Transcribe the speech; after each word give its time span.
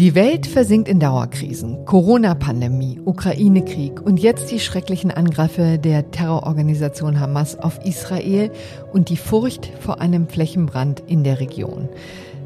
Die 0.00 0.14
Welt 0.14 0.46
versinkt 0.46 0.88
in 0.88 0.98
Dauerkrisen. 0.98 1.84
Corona-Pandemie, 1.84 3.00
Ukraine-Krieg 3.04 4.00
und 4.00 4.18
jetzt 4.18 4.50
die 4.50 4.58
schrecklichen 4.58 5.10
Angriffe 5.10 5.78
der 5.78 6.10
Terrororganisation 6.10 7.20
Hamas 7.20 7.58
auf 7.58 7.84
Israel 7.84 8.50
und 8.94 9.10
die 9.10 9.18
Furcht 9.18 9.66
vor 9.78 10.00
einem 10.00 10.26
Flächenbrand 10.26 11.00
in 11.06 11.22
der 11.22 11.38
Region. 11.38 11.90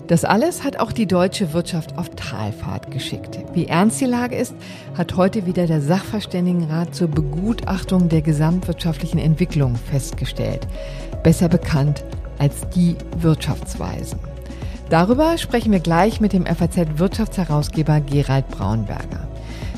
Das 0.07 0.25
alles 0.25 0.65
hat 0.65 0.79
auch 0.81 0.93
die 0.93 1.07
deutsche 1.07 1.55
Wirtschaft 1.55 1.97
auf 1.97 2.11
Talfahrt 2.11 2.91
geschickt. 2.91 3.39
Wie 3.55 3.67
ernst 3.67 4.03
die 4.03 4.07
Lage 4.07 4.37
ist, 4.37 4.55
hat 4.99 5.17
heute 5.17 5.47
wieder 5.47 5.67
der 5.67 5.81
Sachverständigenrat 5.81 6.95
zur 6.95 7.09
Begutachtung 7.09 8.11
der 8.11 8.21
gesamtwirtschaftlichen 8.21 9.19
Entwicklung 9.19 9.77
festgestellt. 9.77 10.67
Besser 11.23 11.49
bekannt 11.49 12.05
als 12.39 12.69
die 12.75 12.97
Wirtschaftsweisen. 13.19 14.19
Darüber 14.91 15.39
sprechen 15.39 15.73
wir 15.73 15.81
gleich 15.81 16.21
mit 16.21 16.35
dem 16.35 16.45
FAZ-Wirtschaftsherausgeber 16.45 18.01
Gerald 18.01 18.47
Braunberger. 18.49 19.27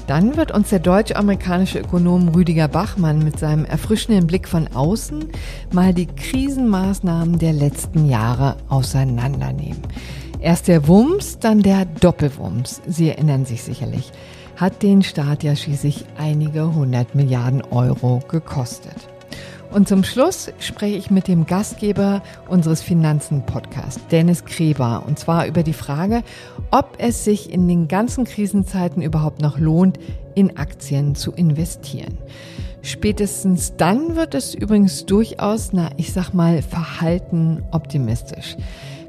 Dann 0.06 0.37
wird 0.37 0.52
uns 0.52 0.70
der 0.70 0.78
deutsch-amerikanische 0.78 1.80
Ökonom 1.80 2.28
Rüdiger 2.28 2.69
Bachmann 2.69 3.24
mit 3.24 3.41
seinem 3.41 3.65
erfrischenden 3.65 4.29
Blick 4.29 4.46
von 4.46 4.69
außen 4.69 5.24
mal 5.73 5.92
die 5.92 6.06
Krisenmaßnahmen 6.06 7.38
der 7.41 7.52
letzten 7.52 8.09
Jahre 8.09 8.56
auseinandernehmen. 8.69 9.82
Erst 10.38 10.69
der 10.69 10.87
Wumms, 10.87 11.41
dann 11.41 11.62
der 11.62 11.87
Doppelwumms. 11.87 12.82
Sie 12.87 13.09
erinnern 13.09 13.46
sich 13.46 13.65
sicherlich. 13.65 14.12
Hat 14.55 14.82
den 14.82 15.02
Staat 15.02 15.42
ja 15.42 15.56
schließlich 15.56 16.05
einige 16.16 16.73
hundert 16.73 17.15
Milliarden 17.15 17.62
Euro 17.62 18.20
gekostet. 18.29 19.16
Und 19.77 19.87
zum 19.87 20.05
Schluss 20.05 20.51
spreche 20.59 20.97
ich 20.97 21.11
mit 21.11 21.29
dem 21.29 21.45
Gastgeber 21.45 22.23
unseres 22.48 22.80
Finanzen-Podcasts, 22.80 24.01
Dennis 24.11 24.47
Kreber, 24.47 25.02
und 25.07 25.18
zwar 25.18 25.46
über 25.46 25.63
die 25.63 25.74
Frage, 25.74 26.23
ob 26.71 26.95
es 26.96 27.27
sich 27.27 27.52
in 27.52 27.68
den 27.68 27.87
ganzen 27.87 28.24
Krisenzeiten 28.24 29.02
überhaupt 29.02 29.43
noch 29.43 29.59
lohnt, 29.59 29.99
in 30.35 30.57
Aktien 30.57 31.15
zu 31.15 31.30
investieren. 31.33 32.16
Spätestens 32.80 33.77
dann 33.77 34.16
wird 34.16 34.35
es 34.35 34.55
übrigens 34.55 35.05
durchaus, 35.05 35.74
na, 35.74 35.90
ich 35.99 36.11
sag 36.15 36.33
mal, 36.33 36.63
verhalten 36.63 37.63
optimistisch. 37.71 38.57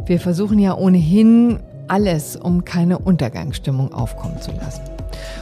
Wir 0.06 0.20
versuchen 0.20 0.60
ja 0.60 0.76
ohnehin 0.76 1.62
alles, 1.88 2.36
um 2.36 2.66
keine 2.66 3.00
Untergangsstimmung 3.00 3.94
aufkommen 3.94 4.42
zu 4.42 4.52
lassen. 4.52 4.97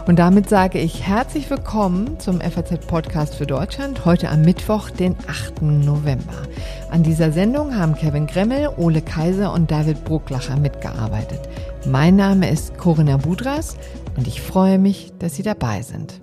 Und 0.07 0.19
damit 0.19 0.49
sage 0.49 0.79
ich 0.79 1.07
herzlich 1.07 1.49
willkommen 1.49 2.19
zum 2.19 2.41
FAZ 2.41 2.85
Podcast 2.87 3.35
für 3.35 3.45
Deutschland, 3.45 4.05
heute 4.05 4.29
am 4.29 4.41
Mittwoch, 4.41 4.89
den 4.89 5.15
8. 5.27 5.61
November. 5.61 6.33
An 6.91 7.03
dieser 7.03 7.31
Sendung 7.31 7.75
haben 7.75 7.95
Kevin 7.95 8.27
Gremmel, 8.27 8.69
Ole 8.77 9.01
Kaiser 9.01 9.53
und 9.53 9.71
David 9.71 10.03
Brucklacher 10.05 10.57
mitgearbeitet. 10.57 11.41
Mein 11.85 12.15
Name 12.15 12.49
ist 12.49 12.77
Corinna 12.77 13.17
Budras 13.17 13.77
und 14.17 14.27
ich 14.27 14.41
freue 14.41 14.79
mich, 14.79 15.13
dass 15.19 15.35
Sie 15.35 15.43
dabei 15.43 15.81
sind. 15.81 16.21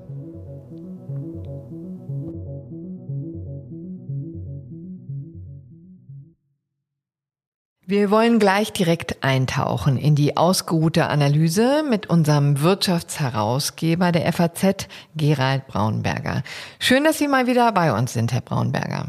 Wir 7.93 8.11
wollen 8.11 8.39
gleich 8.39 8.73
direkt 8.73 9.23
eintauchen 9.23 9.99
in 9.99 10.15
die 10.15 10.39
ausgeruhte 10.39 11.09
Analyse 11.09 11.85
mit 11.87 12.07
unserem 12.07 12.63
Wirtschaftsherausgeber 12.63 14.13
der 14.13 14.33
FAZ, 14.33 14.89
Gerald 15.15 15.67
Braunberger. 15.67 16.43
Schön, 16.79 17.05
dass 17.05 17.19
Sie 17.19 17.29
mal 17.29 17.47
wieder 17.47 17.71
bei 17.73 17.93
uns 17.93 18.15
sind, 18.15 18.33
Herr 18.33 18.41
Braunberger. 18.41 19.09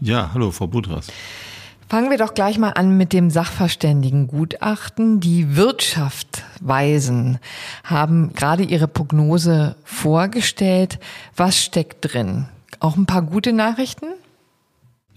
Ja, 0.00 0.30
hallo, 0.32 0.52
Frau 0.52 0.68
Budras. 0.68 1.08
Fangen 1.88 2.10
wir 2.10 2.18
doch 2.18 2.34
gleich 2.34 2.58
mal 2.58 2.70
an 2.70 2.96
mit 2.96 3.12
dem 3.12 3.28
Sachverständigengutachten. 3.28 5.18
Die 5.18 5.56
Wirtschaftsweisen 5.56 7.40
haben 7.82 8.34
gerade 8.34 8.62
ihre 8.62 8.86
Prognose 8.86 9.74
vorgestellt. 9.82 11.00
Was 11.34 11.60
steckt 11.60 12.12
drin? 12.14 12.46
Auch 12.78 12.96
ein 12.96 13.06
paar 13.06 13.22
gute 13.22 13.52
Nachrichten? 13.52 14.06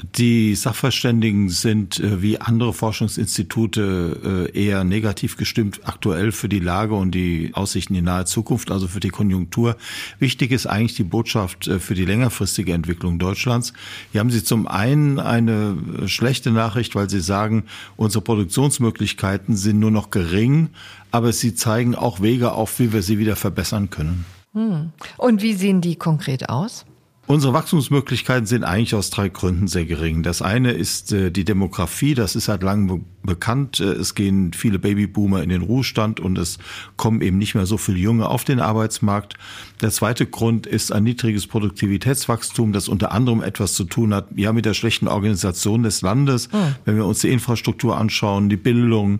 Die 0.01 0.55
Sachverständigen 0.55 1.49
sind 1.49 1.99
äh, 1.99 2.21
wie 2.21 2.39
andere 2.39 2.73
Forschungsinstitute 2.73 4.49
äh, 4.53 4.65
eher 4.65 4.83
negativ 4.83 5.37
gestimmt 5.37 5.81
aktuell 5.83 6.31
für 6.31 6.49
die 6.49 6.59
Lage 6.59 6.95
und 6.95 7.11
die 7.11 7.51
Aussichten 7.53 7.95
in 7.95 8.05
nahe 8.05 8.25
Zukunft, 8.25 8.71
also 8.71 8.87
für 8.87 8.99
die 8.99 9.09
Konjunktur. 9.09 9.77
Wichtig 10.19 10.51
ist 10.51 10.65
eigentlich 10.65 10.95
die 10.95 11.03
Botschaft 11.03 11.67
äh, 11.67 11.79
für 11.79 11.93
die 11.93 12.05
längerfristige 12.05 12.73
Entwicklung 12.73 13.19
Deutschlands. 13.19 13.71
Hier 14.11 14.19
haben 14.19 14.31
Sie 14.31 14.43
zum 14.43 14.67
einen 14.67 15.19
eine 15.19 15.77
schlechte 16.07 16.51
Nachricht, 16.51 16.95
weil 16.95 17.09
Sie 17.09 17.21
sagen, 17.21 17.63
unsere 17.95 18.23
Produktionsmöglichkeiten 18.23 19.55
sind 19.55 19.79
nur 19.79 19.91
noch 19.91 20.09
gering, 20.09 20.69
aber 21.11 21.31
Sie 21.31 21.55
zeigen 21.55 21.95
auch 21.95 22.19
Wege 22.19 22.51
auf, 22.53 22.79
wie 22.79 22.91
wir 22.93 23.03
sie 23.03 23.19
wieder 23.19 23.35
verbessern 23.35 23.89
können. 23.89 24.25
Hm. 24.53 24.91
Und 25.17 25.41
wie 25.41 25.53
sehen 25.53 25.81
die 25.81 25.95
konkret 25.95 26.49
aus? 26.49 26.85
Unsere 27.25 27.53
Wachstumsmöglichkeiten 27.53 28.45
sind 28.45 28.65
eigentlich 28.65 28.95
aus 28.95 29.09
drei 29.09 29.29
Gründen 29.29 29.67
sehr 29.67 29.85
gering. 29.85 30.23
Das 30.23 30.41
eine 30.41 30.73
ist 30.73 31.13
äh, 31.13 31.31
die 31.31 31.45
Demografie, 31.45 32.15
das 32.15 32.35
ist 32.35 32.45
seit 32.45 32.63
langem 32.63 32.87
be 32.87 32.99
bekannt. 33.25 33.79
Äh, 33.79 33.93
es 33.93 34.13
gehen 34.13 34.51
viele 34.51 34.77
Babyboomer 34.77 35.41
in 35.41 35.47
den 35.47 35.61
Ruhestand 35.61 36.19
und 36.19 36.37
es 36.37 36.57
kommen 36.97 37.21
eben 37.21 37.37
nicht 37.37 37.55
mehr 37.55 37.65
so 37.65 37.77
viele 37.77 37.97
Junge 37.97 38.27
auf 38.27 38.43
den 38.43 38.59
Arbeitsmarkt. 38.59 39.35
Der 39.81 39.91
zweite 39.91 40.25
Grund 40.25 40.67
ist 40.67 40.91
ein 40.91 41.05
niedriges 41.05 41.47
Produktivitätswachstum, 41.47 42.73
das 42.73 42.89
unter 42.89 43.13
anderem 43.13 43.41
etwas 43.41 43.73
zu 43.73 43.85
tun 43.85 44.13
hat, 44.13 44.27
ja, 44.35 44.51
mit 44.51 44.65
der 44.65 44.73
schlechten 44.73 45.07
Organisation 45.07 45.83
des 45.83 46.01
Landes, 46.01 46.51
mhm. 46.51 46.75
wenn 46.83 46.97
wir 46.97 47.05
uns 47.05 47.21
die 47.21 47.29
Infrastruktur 47.29 47.97
anschauen, 47.97 48.49
die 48.49 48.57
Bildung. 48.57 49.19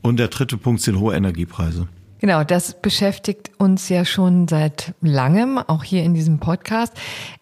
Und 0.00 0.18
der 0.18 0.28
dritte 0.28 0.56
Punkt 0.56 0.82
sind 0.82 1.00
hohe 1.00 1.16
Energiepreise. 1.16 1.88
Genau, 2.18 2.44
das 2.44 2.80
beschäftigt 2.80 3.50
uns 3.58 3.88
ja 3.88 4.04
schon 4.04 4.48
seit 4.48 4.94
langem, 5.02 5.58
auch 5.58 5.84
hier 5.84 6.02
in 6.02 6.14
diesem 6.14 6.38
Podcast. 6.38 6.94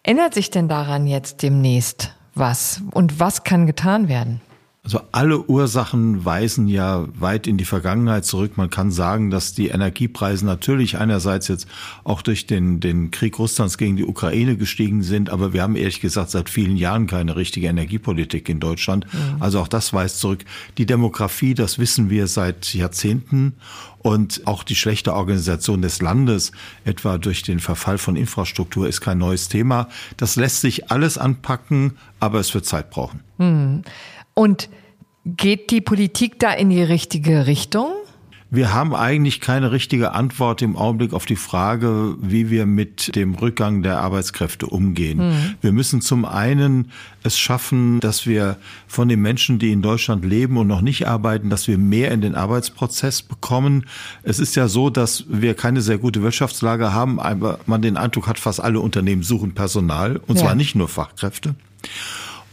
Ändert 0.03 0.33
sich 0.33 0.51
denn 0.51 0.67
daran 0.67 1.07
jetzt 1.07 1.43
demnächst 1.43 2.13
was? 2.33 2.81
Und 2.91 3.19
was 3.19 3.43
kann 3.43 3.65
getan 3.67 4.09
werden? 4.09 4.41
Also 4.85 5.01
alle 5.11 5.41
Ursachen 5.41 6.25
weisen 6.25 6.67
ja 6.67 7.07
weit 7.19 7.47
in 7.47 7.57
die 7.57 7.65
Vergangenheit 7.65 8.23
zurück. 8.23 8.55
Man 8.55 8.69
kann 8.69 8.91
sagen, 8.91 9.31
dass 9.31 9.55
die 9.55 9.69
Energiepreise 9.69 10.45
natürlich 10.45 10.99
einerseits 10.99 11.47
jetzt 11.47 11.67
auch 12.03 12.21
durch 12.21 12.45
den, 12.45 12.81
den 12.81 13.09
Krieg 13.09 13.39
Russlands 13.39 13.79
gegen 13.79 13.97
die 13.97 14.05
Ukraine 14.05 14.57
gestiegen 14.57 15.01
sind, 15.01 15.31
aber 15.31 15.53
wir 15.53 15.63
haben 15.63 15.75
ehrlich 15.75 16.01
gesagt 16.01 16.29
seit 16.29 16.51
vielen 16.51 16.77
Jahren 16.77 17.07
keine 17.07 17.35
richtige 17.35 17.65
Energiepolitik 17.65 18.47
in 18.47 18.59
Deutschland. 18.59 19.11
Mhm. 19.11 19.41
Also 19.41 19.59
auch 19.59 19.67
das 19.67 19.91
weist 19.91 20.19
zurück. 20.19 20.45
Die 20.77 20.85
Demografie, 20.85 21.55
das 21.55 21.79
wissen 21.79 22.11
wir 22.11 22.27
seit 22.27 22.71
Jahrzehnten 22.75 23.53
und 24.05 24.45
auch 24.45 24.61
die 24.61 24.75
schlechte 24.75 25.15
Organisation 25.15 25.81
des 25.81 25.99
Landes, 25.99 26.51
etwa 26.83 27.17
durch 27.17 27.41
den 27.41 27.59
Verfall 27.59 27.97
von 27.97 28.15
Infrastruktur, 28.15 28.87
ist 28.87 29.01
kein 29.01 29.17
neues 29.17 29.47
Thema. 29.47 29.89
Das 30.17 30.35
lässt 30.35 30.61
sich 30.61 30.91
alles 30.91 31.17
anpacken, 31.17 31.93
aber 32.19 32.39
es 32.39 32.53
wird 32.53 32.67
Zeit 32.67 32.91
brauchen. 32.91 33.21
Mhm. 33.39 33.81
Und 34.35 34.69
geht 35.25 35.71
die 35.71 35.81
Politik 35.81 36.39
da 36.39 36.51
in 36.51 36.69
die 36.69 36.83
richtige 36.83 37.47
Richtung? 37.47 37.87
Wir 38.51 38.73
haben 38.73 38.93
eigentlich 38.93 39.41
keine 39.41 39.71
richtige 39.71 40.11
Antwort 40.11 40.61
im 40.61 40.77
Augenblick 40.77 41.13
auf 41.13 41.25
die 41.25 41.35
Frage, 41.35 42.15
wie 42.21 42.49
wir 42.51 42.65
mit 42.65 43.15
dem 43.15 43.33
Rückgang 43.33 43.81
der 43.81 43.99
Arbeitskräfte 43.99 44.67
umgehen. 44.67 45.17
Mhm. 45.17 45.55
Wir 45.61 45.71
müssen 45.71 45.99
zum 45.99 46.25
einen 46.25 46.91
es 47.23 47.39
schaffen, 47.39 47.99
dass 47.99 48.27
wir 48.27 48.57
von 48.87 49.09
den 49.09 49.21
Menschen, 49.21 49.57
die 49.57 49.71
in 49.71 49.81
Deutschland 49.81 50.23
leben 50.23 50.57
und 50.57 50.67
noch 50.67 50.81
nicht 50.81 51.07
arbeiten, 51.07 51.49
dass 51.49 51.67
wir 51.67 51.77
mehr 51.79 52.11
in 52.11 52.21
den 52.21 52.35
Arbeitsprozess 52.35 53.23
bekommen. 53.23 53.87
Es 54.21 54.39
ist 54.39 54.55
ja 54.55 54.67
so, 54.67 54.91
dass 54.91 55.25
wir 55.27 55.55
keine 55.55 55.81
sehr 55.81 55.97
gute 55.97 56.21
Wirtschaftslage 56.21 56.93
haben, 56.93 57.19
aber 57.19 57.59
man 57.65 57.81
den 57.81 57.97
Eindruck 57.97 58.27
hat, 58.27 58.37
fast 58.37 58.61
alle 58.61 58.79
Unternehmen 58.79 59.23
suchen 59.23 59.55
Personal, 59.55 60.21
und 60.27 60.35
ja. 60.35 60.43
zwar 60.43 60.55
nicht 60.55 60.75
nur 60.75 60.87
Fachkräfte. 60.87 61.55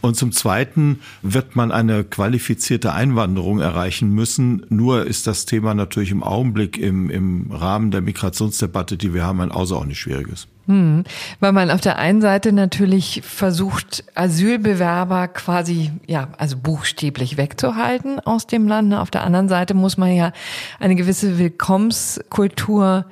Und 0.03 0.17
zum 0.17 0.33
Zweiten 0.33 0.99
wird 1.21 1.55
man 1.55 1.71
eine 1.71 2.03
qualifizierte 2.03 2.91
Einwanderung 2.91 3.61
erreichen 3.61 4.09
müssen. 4.09 4.65
Nur 4.67 5.07
ist 5.07 5.27
das 5.27 5.45
Thema 5.45 5.73
natürlich 5.73 6.11
im 6.11 6.23
Augenblick 6.23 6.77
im, 6.77 7.09
im 7.09 7.49
Rahmen 7.49 7.89
der 7.89 8.01
Migrationsdebatte, 8.01 8.97
die 8.97 9.13
wir 9.13 9.23
haben, 9.23 9.39
ein 9.39 9.53
außerordentlich 9.53 10.01
schwieriges. 10.01 10.49
Hm, 10.67 11.05
weil 11.39 11.53
man 11.53 11.71
auf 11.71 11.79
der 11.79 11.99
einen 11.99 12.19
Seite 12.19 12.51
natürlich 12.51 13.21
versucht, 13.23 14.03
Asylbewerber 14.13 15.29
quasi, 15.29 15.91
ja, 16.05 16.27
also 16.37 16.57
buchstäblich 16.57 17.37
wegzuhalten 17.37 18.19
aus 18.19 18.45
dem 18.45 18.67
Land. 18.67 18.93
Auf 18.93 19.09
der 19.09 19.23
anderen 19.23 19.47
Seite 19.47 19.73
muss 19.73 19.95
man 19.95 20.13
ja 20.13 20.33
eine 20.81 20.95
gewisse 20.95 21.39
Willkommenskultur 21.39 23.05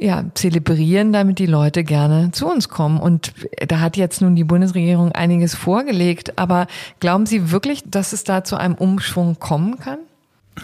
ja, 0.00 0.24
zelebrieren, 0.34 1.12
damit 1.12 1.38
die 1.38 1.46
Leute 1.46 1.84
gerne 1.84 2.30
zu 2.32 2.46
uns 2.46 2.68
kommen. 2.68 2.98
Und 2.98 3.32
da 3.66 3.80
hat 3.80 3.96
jetzt 3.96 4.20
nun 4.20 4.36
die 4.36 4.44
Bundesregierung 4.44 5.12
einiges 5.12 5.54
vorgelegt. 5.54 6.38
Aber 6.38 6.66
glauben 7.00 7.26
Sie 7.26 7.50
wirklich, 7.50 7.82
dass 7.86 8.12
es 8.12 8.24
da 8.24 8.44
zu 8.44 8.56
einem 8.56 8.74
Umschwung 8.74 9.38
kommen 9.38 9.78
kann? 9.78 9.98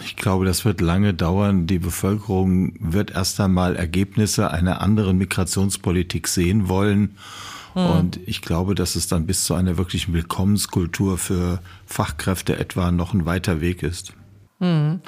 Ich 0.03 0.15
glaube, 0.15 0.45
das 0.45 0.65
wird 0.65 0.81
lange 0.81 1.13
dauern. 1.13 1.67
Die 1.67 1.79
Bevölkerung 1.79 2.73
wird 2.79 3.11
erst 3.11 3.39
einmal 3.39 3.75
Ergebnisse 3.75 4.51
einer 4.51 4.81
anderen 4.81 5.17
Migrationspolitik 5.17 6.27
sehen 6.27 6.67
wollen. 6.67 7.17
Mhm. 7.75 7.85
Und 7.85 8.19
ich 8.25 8.41
glaube, 8.41 8.75
dass 8.75 8.95
es 8.95 9.07
dann 9.07 9.25
bis 9.25 9.43
zu 9.43 9.53
einer 9.53 9.77
wirklichen 9.77 10.13
Willkommenskultur 10.13 11.17
für 11.17 11.59
Fachkräfte 11.85 12.57
etwa 12.57 12.91
noch 12.91 13.13
ein 13.13 13.25
weiter 13.25 13.61
Weg 13.61 13.83
ist. 13.83 14.13
Mhm. 14.59 15.01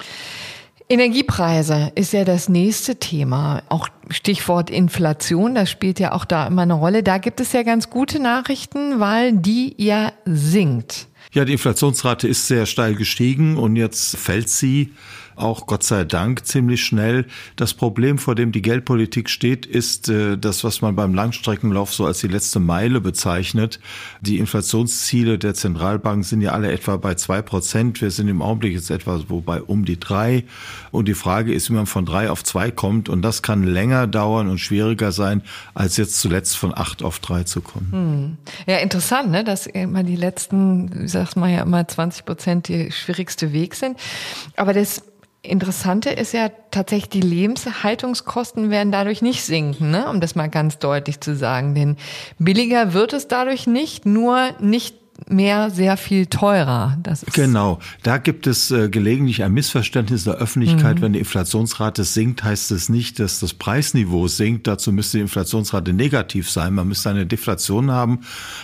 Energiepreise 0.90 1.92
ist 1.96 2.14
ja 2.14 2.24
das 2.24 2.48
nächste 2.48 2.96
Thema. 2.96 3.62
Auch 3.68 3.88
Stichwort 4.08 4.70
Inflation, 4.70 5.54
das 5.54 5.70
spielt 5.70 6.00
ja 6.00 6.12
auch 6.12 6.24
da 6.24 6.46
immer 6.46 6.62
eine 6.62 6.72
Rolle. 6.72 7.02
Da 7.02 7.18
gibt 7.18 7.40
es 7.40 7.52
ja 7.52 7.62
ganz 7.62 7.90
gute 7.90 8.20
Nachrichten, 8.20 8.98
weil 8.98 9.34
die 9.34 9.74
ja 9.76 10.12
sinkt. 10.24 11.08
Ja, 11.32 11.44
die 11.44 11.52
Inflationsrate 11.52 12.26
ist 12.26 12.46
sehr 12.46 12.64
steil 12.64 12.94
gestiegen 12.94 13.58
und 13.58 13.76
jetzt 13.76 14.16
fällt 14.16 14.48
sie 14.48 14.94
auch 15.38 15.66
Gott 15.66 15.82
sei 15.82 16.04
Dank 16.04 16.46
ziemlich 16.46 16.84
schnell. 16.84 17.26
Das 17.56 17.74
Problem, 17.74 18.18
vor 18.18 18.34
dem 18.34 18.52
die 18.52 18.62
Geldpolitik 18.62 19.30
steht, 19.30 19.66
ist 19.66 20.08
äh, 20.08 20.36
das, 20.36 20.64
was 20.64 20.80
man 20.80 20.96
beim 20.96 21.14
Langstreckenlauf 21.14 21.92
so 21.92 22.06
als 22.06 22.20
die 22.20 22.28
letzte 22.28 22.60
Meile 22.60 23.00
bezeichnet. 23.00 23.80
Die 24.20 24.38
Inflationsziele 24.38 25.38
der 25.38 25.54
Zentralbank 25.54 26.24
sind 26.24 26.40
ja 26.40 26.52
alle 26.52 26.72
etwa 26.72 26.96
bei 26.96 27.14
zwei 27.14 27.42
Prozent. 27.42 28.00
Wir 28.00 28.10
sind 28.10 28.28
im 28.28 28.42
Augenblick 28.42 28.74
jetzt 28.74 28.90
etwa 28.90 29.18
so 29.18 29.40
bei 29.40 29.62
um 29.62 29.84
die 29.84 29.98
drei. 29.98 30.44
Und 30.90 31.08
die 31.08 31.14
Frage 31.14 31.52
ist, 31.52 31.70
wie 31.70 31.74
man 31.74 31.86
von 31.86 32.04
drei 32.04 32.30
auf 32.30 32.44
zwei 32.44 32.70
kommt. 32.70 33.08
Und 33.08 33.22
das 33.22 33.42
kann 33.42 33.62
länger 33.64 34.06
dauern 34.06 34.48
und 34.48 34.58
schwieriger 34.58 35.12
sein, 35.12 35.42
als 35.74 35.96
jetzt 35.96 36.20
zuletzt 36.20 36.56
von 36.56 36.76
acht 36.76 37.02
auf 37.02 37.18
drei 37.18 37.44
zu 37.44 37.60
kommen. 37.60 37.88
Hm. 37.92 38.36
Ja, 38.66 38.78
interessant, 38.78 39.30
ne? 39.30 39.44
dass 39.44 39.66
immer 39.66 40.02
die 40.02 40.16
letzten, 40.16 41.08
sagt 41.08 41.36
man 41.36 41.50
ja 41.50 41.62
immer, 41.62 41.86
20 41.86 42.24
Prozent 42.24 42.68
die 42.68 42.90
schwierigste 42.92 43.52
Weg 43.52 43.74
sind. 43.74 43.98
Aber 44.56 44.72
das 44.72 45.02
Interessante 45.48 46.10
ist 46.10 46.32
ja 46.32 46.50
tatsächlich, 46.70 47.08
die 47.08 47.20
Lebenshaltungskosten 47.20 48.70
werden 48.70 48.92
dadurch 48.92 49.22
nicht 49.22 49.42
sinken, 49.42 49.90
ne? 49.90 50.08
um 50.08 50.20
das 50.20 50.34
mal 50.34 50.48
ganz 50.48 50.78
deutlich 50.78 51.20
zu 51.20 51.34
sagen. 51.34 51.74
Denn 51.74 51.96
billiger 52.38 52.92
wird 52.92 53.12
es 53.12 53.28
dadurch 53.28 53.66
nicht, 53.66 54.06
nur 54.06 54.50
nicht 54.60 54.96
mehr 55.26 55.70
sehr 55.70 55.96
viel 55.96 56.26
teurer. 56.26 56.96
Das 57.02 57.22
ist 57.22 57.34
genau, 57.34 57.80
da 58.02 58.18
gibt 58.18 58.46
es 58.46 58.70
äh, 58.70 58.88
gelegentlich 58.88 59.42
ein 59.42 59.52
Missverständnis 59.52 60.24
der 60.24 60.34
Öffentlichkeit. 60.34 60.96
Mhm. 60.96 61.02
Wenn 61.02 61.12
die 61.14 61.18
Inflationsrate 61.18 62.04
sinkt, 62.04 62.44
heißt 62.44 62.70
es 62.70 62.88
nicht, 62.88 63.18
dass 63.18 63.40
das 63.40 63.54
Preisniveau 63.54 64.28
sinkt. 64.28 64.66
Dazu 64.66 64.92
müsste 64.92 65.18
die 65.18 65.22
Inflationsrate 65.22 65.92
negativ 65.92 66.50
sein. 66.50 66.74
Man 66.74 66.88
müsste 66.88 67.10
eine 67.10 67.26
Deflation 67.26 67.90
haben. 67.90 68.20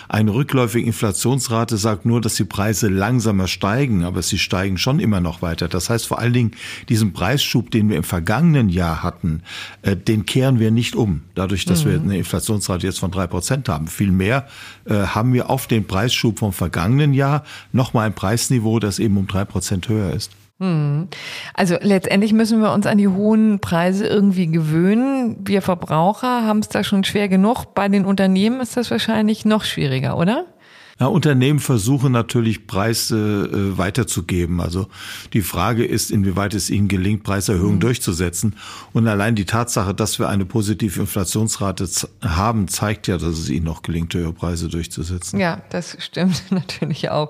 Eine 0.07 0.33
rückläufige 0.33 0.85
Inflationsrate 0.85 1.77
sagt 1.77 2.05
nur, 2.05 2.21
dass 2.21 2.35
die 2.35 2.45
Preise 2.45 2.87
langsamer 2.87 3.47
steigen, 3.47 4.03
aber 4.03 4.21
sie 4.21 4.37
steigen 4.37 4.77
schon 4.77 4.99
immer 4.99 5.21
noch 5.21 5.41
weiter. 5.41 5.67
Das 5.67 5.89
heißt 5.89 6.07
vor 6.07 6.19
allen 6.19 6.33
Dingen, 6.33 6.51
diesen 6.89 7.13
Preisschub, 7.13 7.69
den 7.69 7.89
wir 7.89 7.97
im 7.97 8.03
vergangenen 8.03 8.69
Jahr 8.69 9.03
hatten, 9.03 9.43
äh, 9.81 9.95
den 9.95 10.25
kehren 10.25 10.59
wir 10.59 10.71
nicht 10.71 10.95
um. 10.95 11.21
Dadurch, 11.35 11.65
dass 11.65 11.83
mhm. 11.83 11.89
wir 11.89 11.99
eine 12.01 12.17
Inflationsrate 12.17 12.87
jetzt 12.87 12.99
von 12.99 13.11
drei 13.11 13.27
Prozent 13.27 13.67
haben. 13.67 13.87
Vielmehr 13.87 14.47
äh, 14.85 14.93
haben 14.93 15.33
wir 15.33 15.49
auf 15.49 15.67
den 15.67 15.85
Preisschub 15.85 16.44
vom 16.45 16.53
vergangenen 16.53 17.13
Jahr 17.13 17.43
nochmal 17.71 18.07
ein 18.07 18.13
Preisniveau, 18.13 18.79
das 18.79 18.99
eben 18.99 19.17
um 19.17 19.27
drei 19.27 19.45
Prozent 19.45 19.89
höher 19.89 20.13
ist. 20.13 20.31
Hm. 20.59 21.09
Also 21.53 21.75
letztendlich 21.81 22.31
müssen 22.31 22.61
wir 22.61 22.71
uns 22.71 22.85
an 22.85 22.97
die 22.97 23.09
hohen 23.09 23.59
Preise 23.59 24.07
irgendwie 24.07 24.47
gewöhnen. 24.47 25.35
Wir 25.43 25.61
Verbraucher 25.61 26.43
haben 26.45 26.59
es 26.59 26.69
da 26.69 26.83
schon 26.83 27.03
schwer 27.03 27.27
genug. 27.27 27.73
Bei 27.73 27.89
den 27.89 28.05
Unternehmen 28.05 28.61
ist 28.61 28.77
das 28.77 28.89
wahrscheinlich 28.89 29.43
noch 29.43 29.65
schwieriger, 29.65 30.17
oder? 30.17 30.45
Ja, 30.97 31.07
Unternehmen 31.07 31.59
versuchen 31.59 32.13
natürlich 32.13 32.67
Preise 32.67 33.49
äh, 33.51 33.77
weiterzugeben. 33.77 34.61
Also 34.61 34.87
die 35.33 35.41
Frage 35.41 35.83
ist, 35.83 36.09
inwieweit 36.09 36.53
es 36.53 36.69
ihnen 36.69 36.87
gelingt, 36.87 37.23
Preiserhöhungen 37.23 37.75
mhm. 37.75 37.81
durchzusetzen. 37.81 38.55
Und 38.93 39.05
allein 39.05 39.35
die 39.35 39.43
Tatsache, 39.43 39.93
dass 39.93 40.19
wir 40.19 40.29
eine 40.29 40.45
positive 40.45 41.01
Inflationsrate 41.01 41.85
haben, 42.21 42.69
zeigt 42.69 43.07
ja, 43.07 43.17
dass 43.17 43.37
es 43.37 43.49
ihnen 43.49 43.65
noch 43.65 43.81
gelingt, 43.81 44.13
höhere 44.13 44.31
Preise 44.31 44.69
durchzusetzen. 44.69 45.37
Ja, 45.37 45.61
das 45.69 45.97
stimmt 45.99 46.43
natürlich 46.49 47.09
auch. 47.09 47.29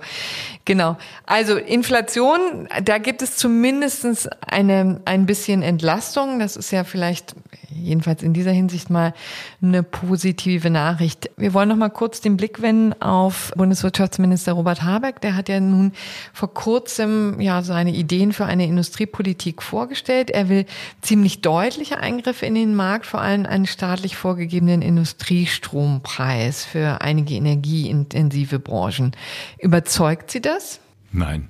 Genau. 0.65 0.95
Also 1.25 1.57
Inflation, 1.57 2.67
da 2.83 3.00
gibt 3.00 3.23
es 3.23 3.35
zumindestens 3.35 4.29
eine, 4.45 5.01
ein 5.06 5.25
bisschen 5.25 5.63
Entlastung. 5.63 6.38
Das 6.38 6.56
ist 6.56 6.69
ja 6.69 6.83
vielleicht 6.83 7.33
jedenfalls 7.75 8.23
in 8.23 8.33
dieser 8.33 8.51
Hinsicht 8.51 8.89
mal 8.89 9.13
eine 9.62 9.83
positive 9.83 10.69
Nachricht. 10.69 11.31
Wir 11.35 11.53
wollen 11.53 11.69
noch 11.69 11.75
mal 11.75 11.89
kurz 11.89 12.21
den 12.21 12.38
Blick 12.38 12.62
wenden 12.62 12.94
auf 13.01 13.53
Bundeswirtschaftsminister 13.55 14.53
Robert 14.53 14.83
Habeck. 14.83 15.21
Der 15.21 15.35
hat 15.35 15.49
ja 15.49 15.59
nun 15.59 15.93
vor 16.33 16.53
kurzem 16.53 17.39
ja 17.39 17.61
seine 17.61 17.93
Ideen 17.93 18.33
für 18.33 18.45
eine 18.45 18.65
Industriepolitik 18.65 19.61
vorgestellt. 19.61 20.29
Er 20.29 20.49
will 20.49 20.65
ziemlich 21.01 21.41
deutliche 21.41 21.97
Eingriffe 21.97 22.45
in 22.45 22.55
den 22.55 22.75
Markt, 22.75 23.05
vor 23.05 23.21
allem 23.21 23.45
einen 23.45 23.65
staatlich 23.65 24.15
vorgegebenen 24.15 24.81
Industriestrompreis 24.81 26.65
für 26.65 27.01
einige 27.01 27.35
energieintensive 27.35 28.59
Branchen. 28.59 29.11
Überzeugt 29.59 30.31
Sie 30.31 30.41
das? 30.41 30.79
Nein. 31.11 31.49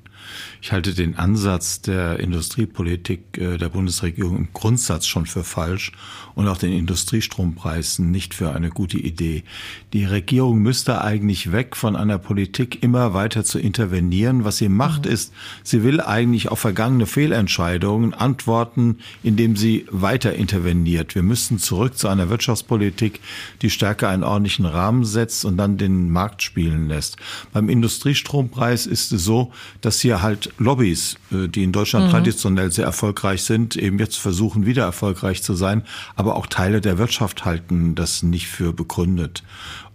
Ich 0.61 0.71
halte 0.71 0.93
den 0.93 1.15
Ansatz 1.15 1.81
der 1.81 2.19
Industriepolitik 2.19 3.37
äh, 3.37 3.57
der 3.57 3.69
Bundesregierung 3.69 4.37
im 4.37 4.47
Grundsatz 4.53 5.05
schon 5.07 5.25
für 5.25 5.43
falsch 5.43 5.91
und 6.35 6.47
auch 6.47 6.57
den 6.57 6.73
Industriestrompreisen 6.73 8.11
nicht 8.11 8.33
für 8.33 8.53
eine 8.53 8.69
gute 8.69 8.97
Idee. 8.97 9.43
Die 9.93 10.05
Regierung 10.05 10.59
müsste 10.59 11.01
eigentlich 11.01 11.51
weg 11.51 11.75
von 11.75 11.95
einer 11.95 12.17
Politik 12.17 12.83
immer 12.83 13.13
weiter 13.13 13.43
zu 13.45 13.57
intervenieren. 13.57 14.43
Was 14.43 14.57
sie 14.57 14.69
macht, 14.69 15.05
mhm. 15.05 15.11
ist, 15.11 15.33
sie 15.63 15.83
will 15.83 16.01
eigentlich 16.01 16.49
auf 16.49 16.59
vergangene 16.59 17.05
Fehlentscheidungen 17.05 18.13
antworten, 18.13 18.97
indem 19.23 19.55
sie 19.55 19.85
weiter 19.89 20.33
interveniert. 20.33 21.15
Wir 21.15 21.23
müssten 21.23 21.59
zurück 21.59 21.97
zu 21.97 22.07
einer 22.07 22.29
Wirtschaftspolitik, 22.29 23.21
die 23.61 23.69
stärker 23.69 24.09
einen 24.09 24.23
ordentlichen 24.23 24.65
Rahmen 24.65 25.05
setzt 25.05 25.45
und 25.45 25.57
dann 25.57 25.77
den 25.77 26.09
Markt 26.11 26.43
spielen 26.43 26.89
lässt. 26.89 27.17
Beim 27.53 27.69
Industriestrompreis 27.69 28.85
ist 28.85 29.13
es 29.13 29.23
so, 29.23 29.51
dass 29.81 30.01
hier 30.01 30.21
halt 30.21 30.53
Lobbys, 30.57 31.15
äh, 31.31 31.47
die 31.47 31.63
in 31.63 31.71
Deutschland 31.71 32.07
mhm. 32.07 32.11
traditionell 32.11 32.71
sehr 32.71 32.85
erfolgreich 32.85 33.43
sind, 33.43 33.75
eben 33.75 33.99
jetzt 33.99 34.17
versuchen, 34.17 34.65
wieder 34.65 34.83
erfolgreich 34.83 35.43
zu 35.43 35.53
sein. 35.53 35.83
Aber 36.15 36.35
auch 36.35 36.47
Teile 36.47 36.81
der 36.81 36.97
Wirtschaft 36.97 37.45
halten 37.45 37.95
das 37.95 38.23
nicht 38.23 38.47
für 38.47 38.73
begründet. 38.73 39.43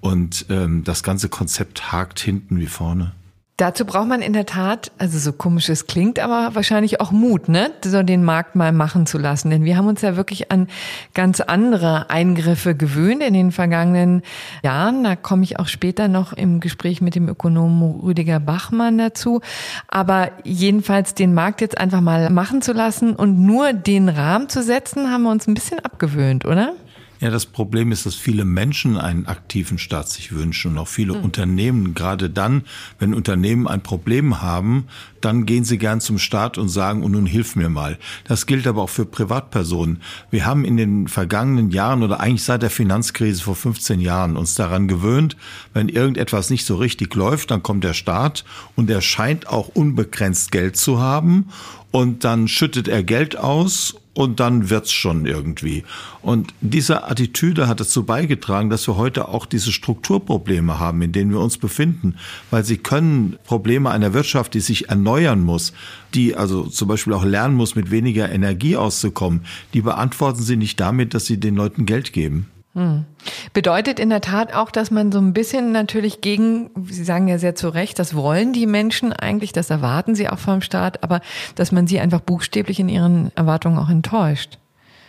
Und 0.00 0.46
ähm, 0.48 0.84
das 0.84 1.02
ganze 1.02 1.28
Konzept 1.28 1.92
hakt 1.92 2.20
hinten 2.20 2.58
wie 2.58 2.66
vorne. 2.66 3.12
Dazu 3.60 3.84
braucht 3.84 4.08
man 4.08 4.22
in 4.22 4.32
der 4.32 4.46
Tat, 4.46 4.90
also 4.96 5.18
so 5.18 5.34
komisch 5.34 5.68
es 5.68 5.86
klingt, 5.86 6.18
aber 6.18 6.54
wahrscheinlich 6.54 6.98
auch 6.98 7.12
Mut, 7.12 7.50
ne, 7.50 7.70
so 7.84 8.02
den 8.02 8.24
Markt 8.24 8.56
mal 8.56 8.72
machen 8.72 9.04
zu 9.04 9.18
lassen. 9.18 9.50
Denn 9.50 9.64
wir 9.64 9.76
haben 9.76 9.86
uns 9.86 10.00
ja 10.00 10.16
wirklich 10.16 10.50
an 10.50 10.66
ganz 11.12 11.42
andere 11.42 12.08
Eingriffe 12.08 12.74
gewöhnt 12.74 13.22
in 13.22 13.34
den 13.34 13.52
vergangenen 13.52 14.22
Jahren. 14.64 15.04
Da 15.04 15.14
komme 15.14 15.42
ich 15.44 15.58
auch 15.58 15.66
später 15.66 16.08
noch 16.08 16.32
im 16.32 16.60
Gespräch 16.60 17.02
mit 17.02 17.14
dem 17.14 17.28
Ökonomen 17.28 18.00
Rüdiger 18.00 18.40
Bachmann 18.40 18.96
dazu. 18.96 19.42
Aber 19.88 20.30
jedenfalls 20.42 21.12
den 21.12 21.34
Markt 21.34 21.60
jetzt 21.60 21.76
einfach 21.76 22.00
mal 22.00 22.30
machen 22.30 22.62
zu 22.62 22.72
lassen 22.72 23.14
und 23.14 23.38
nur 23.44 23.74
den 23.74 24.08
Rahmen 24.08 24.48
zu 24.48 24.62
setzen, 24.62 25.10
haben 25.10 25.24
wir 25.24 25.30
uns 25.32 25.46
ein 25.46 25.52
bisschen 25.52 25.80
abgewöhnt, 25.80 26.46
oder? 26.46 26.72
Ja, 27.20 27.28
das 27.28 27.44
Problem 27.44 27.92
ist, 27.92 28.06
dass 28.06 28.14
viele 28.14 28.46
Menschen 28.46 28.96
einen 28.96 29.26
aktiven 29.26 29.76
Staat 29.76 30.08
sich 30.08 30.32
wünschen 30.32 30.72
und 30.72 30.78
auch 30.78 30.88
viele 30.88 31.12
mhm. 31.18 31.24
Unternehmen. 31.24 31.94
Gerade 31.94 32.30
dann, 32.30 32.62
wenn 32.98 33.12
Unternehmen 33.12 33.68
ein 33.68 33.82
Problem 33.82 34.40
haben, 34.40 34.86
dann 35.20 35.44
gehen 35.44 35.64
sie 35.64 35.76
gern 35.76 36.00
zum 36.00 36.18
Staat 36.18 36.56
und 36.56 36.70
sagen, 36.70 37.02
und 37.02 37.12
nun 37.12 37.26
hilf 37.26 37.56
mir 37.56 37.68
mal. 37.68 37.98
Das 38.24 38.46
gilt 38.46 38.66
aber 38.66 38.80
auch 38.80 38.88
für 38.88 39.04
Privatpersonen. 39.04 40.00
Wir 40.30 40.46
haben 40.46 40.64
in 40.64 40.78
den 40.78 41.08
vergangenen 41.08 41.70
Jahren 41.70 42.02
oder 42.02 42.20
eigentlich 42.20 42.44
seit 42.44 42.62
der 42.62 42.70
Finanzkrise 42.70 43.42
vor 43.42 43.54
15 43.54 44.00
Jahren 44.00 44.38
uns 44.38 44.54
daran 44.54 44.88
gewöhnt, 44.88 45.36
wenn 45.74 45.90
irgendetwas 45.90 46.48
nicht 46.48 46.64
so 46.64 46.76
richtig 46.76 47.14
läuft, 47.14 47.50
dann 47.50 47.62
kommt 47.62 47.84
der 47.84 47.92
Staat 47.92 48.46
und 48.76 48.88
er 48.88 49.02
scheint 49.02 49.46
auch 49.46 49.68
unbegrenzt 49.68 50.52
Geld 50.52 50.78
zu 50.78 51.00
haben 51.00 51.50
und 51.90 52.24
dann 52.24 52.48
schüttet 52.48 52.88
er 52.88 53.02
Geld 53.02 53.36
aus 53.36 53.96
und 54.20 54.38
dann 54.38 54.68
wird's 54.68 54.92
schon 54.92 55.24
irgendwie. 55.24 55.82
Und 56.20 56.52
diese 56.60 57.04
Attitüde 57.04 57.68
hat 57.68 57.80
dazu 57.80 58.04
beigetragen, 58.04 58.68
dass 58.68 58.86
wir 58.86 58.96
heute 58.96 59.28
auch 59.28 59.46
diese 59.46 59.72
Strukturprobleme 59.72 60.78
haben, 60.78 61.00
in 61.00 61.12
denen 61.12 61.30
wir 61.30 61.40
uns 61.40 61.56
befinden, 61.56 62.16
weil 62.50 62.64
sie 62.64 62.76
können 62.76 63.38
Probleme 63.44 63.90
einer 63.90 64.12
Wirtschaft, 64.12 64.52
die 64.52 64.60
sich 64.60 64.90
erneuern 64.90 65.40
muss, 65.40 65.72
die 66.14 66.36
also 66.36 66.64
zum 66.64 66.88
Beispiel 66.88 67.14
auch 67.14 67.24
lernen 67.24 67.54
muss, 67.54 67.74
mit 67.74 67.90
weniger 67.90 68.30
Energie 68.30 68.76
auszukommen, 68.76 69.46
die 69.72 69.80
beantworten 69.80 70.42
sie 70.42 70.56
nicht 70.56 70.78
damit, 70.80 71.14
dass 71.14 71.24
sie 71.24 71.40
den 71.40 71.56
Leuten 71.56 71.86
Geld 71.86 72.12
geben. 72.12 72.46
Hm. 72.74 73.04
Bedeutet 73.52 73.98
in 73.98 74.10
der 74.10 74.20
Tat 74.20 74.54
auch, 74.54 74.70
dass 74.70 74.92
man 74.92 75.10
so 75.10 75.18
ein 75.18 75.32
bisschen 75.32 75.72
natürlich 75.72 76.20
gegen, 76.20 76.70
Sie 76.88 77.02
sagen 77.02 77.26
ja 77.26 77.36
sehr 77.36 77.56
zu 77.56 77.68
Recht, 77.68 77.98
das 77.98 78.14
wollen 78.14 78.52
die 78.52 78.66
Menschen 78.66 79.12
eigentlich, 79.12 79.52
das 79.52 79.70
erwarten 79.70 80.14
sie 80.14 80.28
auch 80.28 80.38
vom 80.38 80.62
Staat, 80.62 81.02
aber 81.02 81.20
dass 81.56 81.72
man 81.72 81.88
sie 81.88 81.98
einfach 81.98 82.20
buchstäblich 82.20 82.78
in 82.78 82.88
ihren 82.88 83.32
Erwartungen 83.34 83.76
auch 83.76 83.90
enttäuscht. 83.90 84.59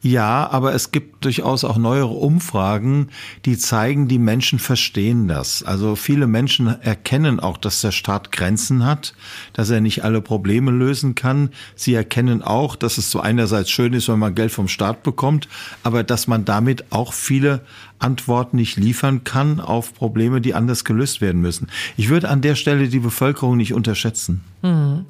Ja, 0.04 0.50
aber 0.50 0.74
es 0.74 0.90
gibt 0.90 1.24
durchaus 1.26 1.64
auch 1.64 1.78
neuere 1.78 2.08
Umfragen, 2.08 3.10
die 3.46 3.56
zeigen, 3.56 4.08
die 4.08 4.18
Menschen 4.18 4.58
verstehen 4.58 5.28
das. 5.28 5.62
Also 5.62 5.96
viele 5.96 6.26
Menschen 6.26 6.68
erkennen 6.82 7.40
auch, 7.40 7.58
dass 7.58 7.82
der 7.82 7.92
Staat 7.92 8.32
Grenzen 8.32 8.84
hat, 8.84 9.14
dass 9.54 9.70
er 9.70 9.80
nicht 9.80 10.04
alle 10.04 10.22
Probleme 10.22 10.72
lösen 10.72 11.14
kann. 11.14 11.52
Sie 11.76 11.94
erkennen 11.94 12.42
auch, 12.42 12.76
dass 12.76 12.98
es 12.98 13.12
so 13.12 13.20
einerseits 13.20 13.70
schön 13.70 13.94
ist, 13.94 14.10
wenn 14.10 14.18
man 14.18 14.34
Geld 14.34 14.52
vom 14.52 14.68
Staat 14.68 15.04
bekommt, 15.04 15.48
aber 15.84 16.04
dass 16.04 16.26
man 16.26 16.46
damit 16.46 16.86
auch 16.92 17.14
viele 17.14 17.62
Antworten 18.00 18.58
nicht 18.58 18.78
liefern 18.78 19.24
kann 19.24 19.60
auf 19.60 19.94
Probleme, 19.94 20.42
die 20.42 20.56
anders 20.56 20.84
gelöst 20.84 21.22
werden 21.22 21.42
müssen. 21.42 21.68
Ich 21.96 22.10
würde 22.10 22.30
an 22.30 22.42
der 22.42 22.56
Stelle 22.56 22.88
die 22.88 23.00
Bevölkerung 23.00 23.56
nicht 23.56 23.76
unterschätzen. 23.76 24.42
Hm. 24.62 25.06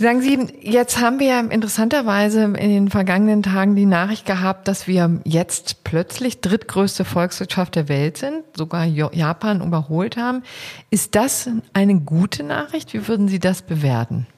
Sagen 0.00 0.22
Sie, 0.22 0.38
jetzt 0.62 1.00
haben 1.00 1.18
wir 1.18 1.50
interessanterweise 1.50 2.44
in 2.44 2.54
den 2.54 2.88
vergangenen 2.88 3.42
Tagen 3.42 3.74
die 3.74 3.84
Nachricht 3.84 4.26
gehabt, 4.26 4.68
dass 4.68 4.86
wir 4.86 5.20
jetzt 5.24 5.82
plötzlich 5.82 6.40
drittgrößte 6.40 7.04
Volkswirtschaft 7.04 7.74
der 7.74 7.88
Welt 7.88 8.16
sind, 8.16 8.44
sogar 8.56 8.84
Japan 8.84 9.60
überholt 9.60 10.16
haben. 10.16 10.44
Ist 10.90 11.16
das 11.16 11.50
eine 11.72 11.98
gute 11.98 12.44
Nachricht? 12.44 12.94
Wie 12.94 13.08
würden 13.08 13.26
Sie 13.26 13.40
das 13.40 13.62
bewerten? 13.62 14.28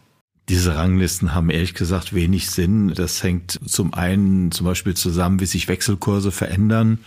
Diese 0.49 0.77
Ranglisten 0.77 1.35
haben 1.35 1.51
ehrlich 1.51 1.75
gesagt 1.75 2.15
wenig 2.15 2.49
Sinn. 2.49 2.95
Das 2.95 3.23
hängt 3.23 3.61
zum 3.67 3.93
einen 3.93 4.53
zum 4.53 4.65
Beispiel 4.65 4.95
zusammen, 4.95 5.41
wie 5.41 5.47
sich 5.47 5.69
Wechselkurse 5.69 6.33
verändern. 6.33 7.01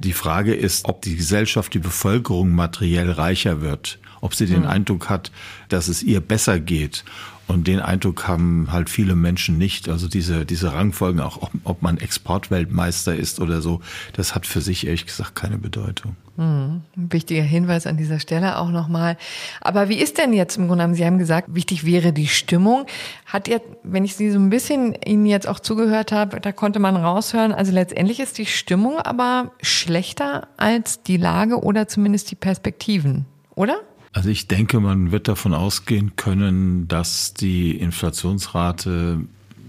Die 0.00 0.12
Frage 0.12 0.54
ist, 0.56 0.86
ob 0.86 1.02
die 1.02 1.14
Gesellschaft, 1.14 1.72
die 1.72 1.78
Bevölkerung 1.78 2.50
materiell 2.50 3.12
reicher 3.12 3.60
wird, 3.60 4.00
ob 4.20 4.34
sie 4.34 4.46
den 4.46 4.64
hm. 4.64 4.70
Eindruck 4.70 5.08
hat, 5.08 5.30
dass 5.68 5.86
es 5.86 6.02
ihr 6.02 6.20
besser 6.20 6.58
geht 6.58 7.04
und 7.52 7.68
den 7.68 7.80
Eindruck 7.80 8.26
haben 8.26 8.68
halt 8.72 8.90
viele 8.90 9.14
Menschen 9.14 9.58
nicht. 9.58 9.88
Also 9.88 10.08
diese, 10.08 10.46
diese 10.46 10.72
Rangfolgen, 10.72 11.20
auch 11.20 11.42
ob, 11.42 11.50
ob 11.64 11.82
man 11.82 11.98
Exportweltmeister 11.98 13.14
ist 13.14 13.40
oder 13.40 13.60
so, 13.60 13.80
das 14.14 14.34
hat 14.34 14.46
für 14.46 14.60
sich 14.60 14.86
ehrlich 14.86 15.06
gesagt 15.06 15.34
keine 15.34 15.58
Bedeutung. 15.58 16.16
Hm, 16.38 16.80
wichtiger 16.96 17.42
Hinweis 17.42 17.86
an 17.86 17.98
dieser 17.98 18.18
Stelle 18.18 18.58
auch 18.58 18.70
nochmal. 18.70 19.18
Aber 19.60 19.90
wie 19.90 19.98
ist 19.98 20.16
denn 20.16 20.32
jetzt 20.32 20.56
im 20.56 20.66
Grunde 20.66 20.84
genommen, 20.84 20.94
Sie 20.94 21.04
haben 21.04 21.18
gesagt, 21.18 21.54
wichtig 21.54 21.84
wäre 21.84 22.14
die 22.14 22.26
Stimmung. 22.26 22.86
Hat 23.26 23.48
jetzt, 23.48 23.66
wenn 23.82 24.04
ich 24.04 24.16
Sie 24.16 24.30
so 24.30 24.38
ein 24.38 24.48
bisschen 24.48 24.94
Ihnen 25.04 25.26
jetzt 25.26 25.46
auch 25.46 25.60
zugehört 25.60 26.10
habe, 26.10 26.40
da 26.40 26.50
konnte 26.52 26.78
man 26.78 26.96
raushören, 26.96 27.52
also 27.52 27.70
letztendlich 27.72 28.18
ist 28.18 28.38
die 28.38 28.46
Stimmung 28.46 28.98
aber 28.98 29.52
schlechter 29.60 30.48
als 30.56 31.02
die 31.02 31.18
Lage 31.18 31.62
oder 31.62 31.86
zumindest 31.86 32.30
die 32.30 32.36
Perspektiven, 32.36 33.26
oder? 33.54 33.80
Also 34.12 34.28
ich 34.28 34.46
denke, 34.46 34.78
man 34.78 35.10
wird 35.10 35.28
davon 35.28 35.54
ausgehen 35.54 36.16
können, 36.16 36.86
dass 36.86 37.32
die 37.32 37.72
Inflationsrate 37.76 39.20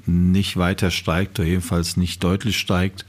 nicht 0.05 0.57
weiter 0.57 0.91
steigt 0.91 1.39
oder 1.39 1.47
jedenfalls 1.47 1.95
nicht 1.95 2.23
deutlich 2.23 2.57
steigt 2.57 3.05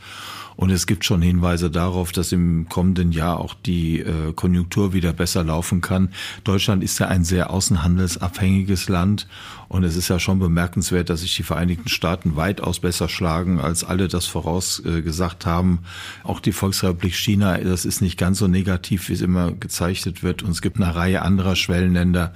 und 0.57 0.71
es 0.71 0.87
gibt 0.87 1.05
schon 1.05 1.23
Hinweise 1.23 1.71
darauf, 1.71 2.13
dass 2.13 2.33
im 2.33 2.69
kommenden 2.69 3.13
Jahr 3.13 3.41
auch 3.41 3.55
die 3.55 4.01
äh, 4.01 4.33
Konjunktur 4.35 4.93
wieder 4.93 5.13
besser 5.13 5.45
laufen 5.45 5.81
kann. 5.81 6.11
Deutschland 6.45 6.85
ist 6.85 6.99
ja 6.99 7.09
ein 7.09 7.25
sehr 7.25 7.51
außenhandelsabhängiges 7.51 8.89
Land 8.89 9.27
und 9.75 9.83
es 9.83 9.97
ist 9.97 10.07
ja 10.07 10.21
schon 10.21 10.39
bemerkenswert, 10.39 11.11
dass 11.11 11.23
sich 11.23 11.35
die 11.35 11.43
Vereinigten 11.43 11.89
Staaten 11.89 12.37
weitaus 12.37 12.79
besser 12.79 13.09
schlagen, 13.09 13.59
als 13.59 13.83
alle 13.83 14.07
das 14.07 14.25
vorausgesagt 14.25 15.47
haben. 15.47 15.81
Auch 16.23 16.39
die 16.39 16.53
Volksrepublik 16.53 17.17
China, 17.17 17.59
das 17.59 17.85
ist 17.85 18.01
nicht 18.01 18.17
ganz 18.17 18.39
so 18.39 18.47
negativ, 18.47 19.09
wie 19.09 19.15
es 19.15 19.21
immer 19.21 19.51
gezeichnet 19.51 20.23
wird. 20.23 20.45
Und 20.45 20.53
es 20.53 20.63
gibt 20.63 20.77
eine 20.77 20.95
Reihe 20.95 21.23
anderer 21.23 21.57
Schwellenländer, 21.57 22.35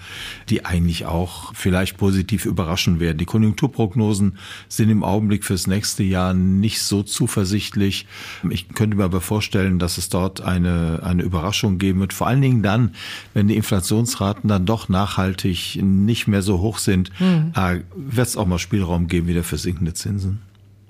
die 0.48 0.66
eigentlich 0.66 1.06
auch 1.06 1.54
vielleicht 1.54 1.96
positiv 1.96 2.44
überraschen 2.44 2.98
werden. 2.98 3.18
Die 3.18 3.24
Konjunkturprognosen 3.24 4.36
sind 4.68 4.90
im 4.90 5.04
Augenblick 5.04 5.44
fürs 5.44 5.68
nächste 5.68 6.02
Jahr 6.02 6.34
nicht 6.34 6.82
so 6.82 7.04
zuversichtlich. 7.04 8.07
Ich 8.50 8.68
könnte 8.70 8.96
mir 8.96 9.04
aber 9.04 9.20
vorstellen, 9.20 9.78
dass 9.78 9.98
es 9.98 10.08
dort 10.08 10.40
eine, 10.40 11.00
eine 11.02 11.22
Überraschung 11.22 11.78
geben 11.78 12.00
wird. 12.00 12.12
Vor 12.12 12.26
allen 12.26 12.42
Dingen 12.42 12.62
dann, 12.62 12.94
wenn 13.34 13.48
die 13.48 13.56
Inflationsraten 13.56 14.48
dann 14.48 14.66
doch 14.66 14.88
nachhaltig 14.88 15.78
nicht 15.82 16.28
mehr 16.28 16.42
so 16.42 16.60
hoch 16.60 16.78
sind, 16.78 17.10
hm. 17.18 17.52
äh, 17.54 17.80
wird 17.94 18.26
es 18.26 18.36
auch 18.36 18.46
mal 18.46 18.58
Spielraum 18.58 19.08
geben 19.08 19.26
wieder 19.26 19.44
für 19.44 19.58
sinkende 19.58 19.94
Zinsen. 19.94 20.40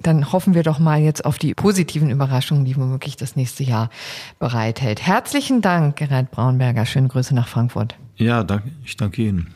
Dann 0.03 0.33
hoffen 0.33 0.55
wir 0.55 0.63
doch 0.63 0.79
mal 0.79 1.01
jetzt 1.01 1.25
auf 1.25 1.39
die 1.39 1.55
positiven 1.55 2.11
Überraschungen, 2.11 2.65
die 2.65 2.77
womöglich 2.77 3.17
das 3.17 3.35
nächste 3.35 3.65
Jahr 3.65 3.91
bereithält. 4.39 5.03
Herzlichen 5.03 5.61
Dank, 5.61 5.97
Gerhard 5.97 6.31
Braunberger. 6.31 6.87
Schöne 6.87 7.09
Grüße 7.09 7.35
nach 7.35 7.49
Frankfurt. 7.49 7.97
Ja, 8.17 8.45
danke. 8.45 8.71
ich 8.85 8.97
danke 8.97 9.23
Ihnen. 9.23 9.49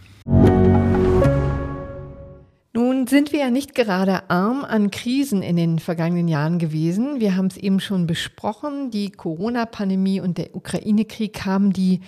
Sind 3.09 3.33
wir 3.33 3.41
ja 3.41 3.51
nicht 3.51 3.75
gerade 3.75 4.31
arm 4.31 4.65
an 4.65 4.91
Krisen 4.91 5.43
in 5.43 5.57
den 5.57 5.79
vergangenen 5.79 6.29
Jahren 6.29 6.59
gewesen. 6.59 7.21
Wir 7.21 7.37
haben 7.37 7.47
es 7.47 7.57
eben 7.57 7.81
schon 7.81 8.07
besprochen. 8.07 8.91
Die 8.91 9.11
Corona-Pandemie 9.11 10.21
und 10.21 10.39
der 10.39 10.55
Ukraine-Krieg 10.55 11.45
haben 11.45 11.73
die 11.73 12.01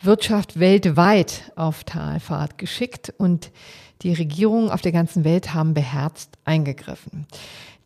Wirtschaft 0.00 0.58
weltweit 0.58 1.52
auf 1.56 1.84
Talfahrt 1.84 2.58
geschickt 2.58 3.14
und 3.16 3.50
die 4.02 4.12
Regierungen 4.12 4.70
auf 4.70 4.82
der 4.82 4.92
ganzen 4.92 5.24
Welt 5.24 5.54
haben 5.54 5.74
beherzt 5.74 6.36
eingegriffen. 6.44 7.26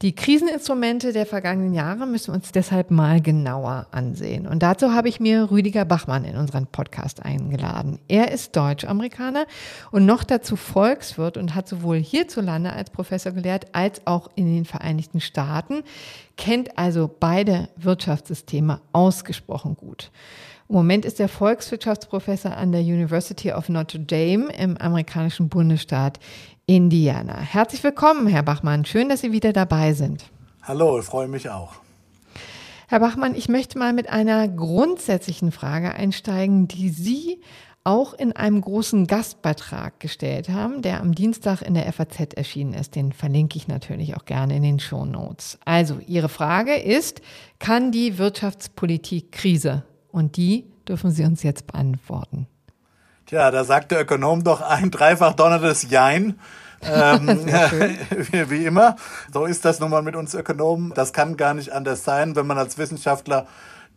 Die 0.03 0.15
Kriseninstrumente 0.15 1.15
der 1.15 1.25
vergangenen 1.25 1.73
Jahre 1.73 2.07
müssen 2.07 2.29
wir 2.29 2.35
uns 2.35 2.53
deshalb 2.53 2.91
mal 2.91 3.23
genauer 3.23 3.87
ansehen. 3.93 4.47
Und 4.47 4.63
dazu 4.63 4.93
habe 4.93 5.09
ich 5.09 5.21
mir 5.21 5.51
Rüdiger 5.51 5.87
Bachmann 5.87 6.25
in 6.25 6.37
unseren 6.37 6.67
Podcast 6.67 7.25
eingeladen. 7.25 7.99
Er 8.07 8.31
ist 8.31 8.55
Deutsch-Amerikaner 8.55 9.47
und 9.93 10.05
noch 10.05 10.23
dazu 10.23 10.57
Volkswirt 10.57 11.39
und 11.39 11.55
hat 11.55 11.67
sowohl 11.67 11.97
hierzulande 11.97 12.75
als 12.75 12.91
Professor 12.91 13.33
gelehrt 13.33 13.75
als 13.75 14.07
auch 14.07 14.29
in 14.35 14.55
den 14.55 14.67
Vereinigten 14.67 15.21
Staaten, 15.21 15.83
kennt 16.37 16.77
also 16.77 17.11
beide 17.19 17.71
Wirtschaftssysteme 17.77 18.81
ausgesprochen 18.93 19.77
gut. 19.77 20.11
Im 20.69 20.75
Moment 20.75 21.05
ist 21.05 21.21
er 21.21 21.29
Volkswirtschaftsprofessor 21.29 22.55
an 22.55 22.73
der 22.73 22.81
University 22.81 23.53
of 23.53 23.69
Notre 23.69 24.01
Dame 24.01 24.49
im 24.59 24.77
amerikanischen 24.77 25.49
Bundesstaat 25.49 26.19
Indiana. 26.69 27.39
Herzlich 27.39 27.85
willkommen, 27.85 28.27
Herr 28.27 28.43
Bachmann. 28.43 28.85
Schön, 28.85 29.09
dass 29.09 29.21
Sie 29.21 29.31
wieder 29.31 29.53
dabei 29.53 29.93
sind. 29.93 30.25
Hallo, 30.63 30.99
ich 30.99 31.05
freue 31.05 31.29
mich 31.29 31.49
auch. 31.49 31.75
Herr 32.89 32.99
Bachmann, 32.99 33.37
ich 33.37 33.49
möchte 33.49 33.79
mal 33.79 33.93
mit 33.93 34.09
einer 34.09 34.49
grundsätzlichen 34.49 35.53
Frage 35.53 35.95
einsteigen, 35.95 36.67
die 36.67 36.89
Sie 36.89 37.41
auch 37.85 38.15
in 38.15 38.33
einem 38.33 38.61
großen 38.61 39.07
Gastbeitrag 39.07 40.01
gestellt 40.01 40.49
haben, 40.49 40.83
der 40.83 41.01
am 41.01 41.15
Dienstag 41.15 41.63
in 41.63 41.75
der 41.75 41.93
FAZ 41.93 42.35
erschienen 42.35 42.75
ist. 42.75 42.97
Den 42.97 43.13
verlinke 43.13 43.57
ich 43.57 43.69
natürlich 43.69 44.17
auch 44.17 44.25
gerne 44.25 44.57
in 44.57 44.65
den 44.65 44.81
Show 44.81 45.05
Notes. 45.05 45.61
Also, 45.65 46.01
Ihre 46.05 46.29
Frage 46.29 46.75
ist, 46.75 47.21
kann 47.61 47.93
die 47.93 48.19
Wirtschaftspolitik 48.19 49.31
Krise? 49.31 49.85
Und 50.11 50.37
die 50.37 50.65
dürfen 50.89 51.13
Sie 51.13 51.23
uns 51.23 51.45
jetzt 51.45 51.69
beantworten. 51.69 52.49
Tja, 53.27 53.51
da 53.51 53.65
sagt 53.65 53.91
der 53.91 54.03
Ökonom 54.03 54.45
doch 54.45 54.61
ein 54.61 54.93
dreifach 54.93 55.33
donnertes 55.33 55.91
Jein. 55.91 56.39
ähm, 56.83 57.27
wie, 58.31 58.51
wie 58.51 58.65
immer. 58.65 58.95
So 59.33 59.47
ist 59.47 59.65
das 59.65 59.81
nun 59.81 59.91
mal 59.91 60.03
mit 60.03 60.15
uns 60.15 60.33
Ökonomen. 60.35 60.93
Das 60.95 61.13
kann 61.13 61.37
gar 61.37 61.53
nicht 61.53 61.73
anders 61.73 62.05
sein, 62.05 62.37
wenn 62.37 62.47
man 62.47 62.57
als 62.57 62.79
Wissenschaftler 62.79 63.49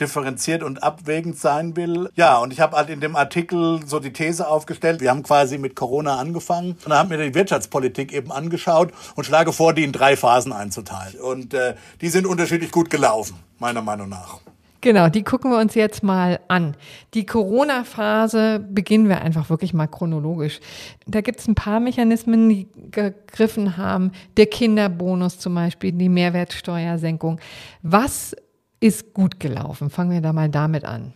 differenziert 0.02 0.64
und 0.64 0.82
abwägend 0.82 1.38
sein 1.38 1.76
will. 1.76 2.10
Ja, 2.16 2.38
und 2.38 2.52
ich 2.52 2.60
habe 2.60 2.76
halt 2.76 2.90
in 2.90 3.02
dem 3.02 3.16
Artikel 3.16 3.82
so 3.86 4.00
die 4.00 4.14
These 4.14 4.48
aufgestellt, 4.48 5.02
wir 5.02 5.12
haben 5.12 5.22
quasi 5.22 5.60
mit 5.60 5.76
Corona 5.76 6.18
angefangen 6.18 6.72
und 6.72 6.90
dann 6.90 6.98
haben 6.98 7.10
wir 7.10 7.18
die 7.18 7.36
Wirtschaftspolitik 7.36 8.12
eben 8.14 8.32
angeschaut 8.32 8.94
und 9.16 9.26
schlage 9.26 9.54
vor, 9.54 9.74
die 9.74 9.84
in 9.84 9.92
drei 9.92 10.16
Phasen 10.16 10.54
einzuteilen. 10.54 11.20
Und 11.20 11.54
äh, 11.54 11.76
die 12.02 12.10
sind 12.10 12.26
unterschiedlich 12.26 12.72
gut 12.72 12.90
gelaufen, 12.90 13.38
meiner 13.60 13.82
Meinung 13.82 14.10
nach. 14.10 14.40
Genau, 14.82 15.10
die 15.10 15.24
gucken 15.24 15.52
wir 15.52 15.58
uns 15.58 15.76
jetzt 15.76 16.04
mal 16.04 16.40
an. 16.48 16.76
Die 17.14 17.26
Corona-Phase 17.26 18.60
beginnen 18.60 19.10
wir 19.10 19.22
einfach 19.22 19.50
wirklich 19.50 19.74
mal 19.74 19.88
chronologisch. 19.88 20.62
Da 21.06 21.20
gibt 21.20 21.42
es 21.42 21.48
ein 21.50 21.56
paar 21.56 21.82
Mechanismen, 21.82 22.48
die 22.48 22.68
gegriffen 22.92 23.76
haben. 23.76 24.14
Der 24.38 24.46
Kinderbonus 24.46 25.38
zum 25.38 25.56
Beispiel, 25.56 25.92
die 25.92 26.08
Mehrwertsteuersenkung. 26.08 27.42
Was 27.82 28.36
ist 28.80 29.14
gut 29.14 29.42
gelaufen? 29.42 29.90
Fangen 29.90 30.12
wir 30.12 30.22
da 30.22 30.32
mal 30.32 30.48
damit 30.48 30.86
an. 30.86 31.14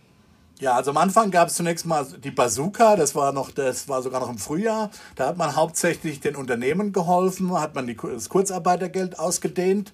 Ja, 0.60 0.76
also 0.76 0.92
am 0.92 0.98
Anfang 0.98 1.30
gab 1.30 1.48
es 1.48 1.54
zunächst 1.54 1.84
mal 1.84 2.06
die 2.22 2.30
Bazooka, 2.30 2.94
das 2.94 3.14
war 3.16 3.32
noch, 3.32 3.50
das 3.50 3.88
war 3.88 4.02
sogar 4.02 4.20
noch 4.20 4.30
im 4.30 4.38
Frühjahr. 4.38 4.90
Da 5.16 5.26
hat 5.26 5.36
man 5.36 5.56
hauptsächlich 5.56 6.20
den 6.20 6.36
Unternehmen 6.36 6.92
geholfen, 6.92 7.52
hat 7.60 7.74
man 7.74 7.86
die, 7.88 7.96
das 7.96 8.28
Kurzarbeitergeld 8.28 9.18
ausgedehnt. 9.18 9.92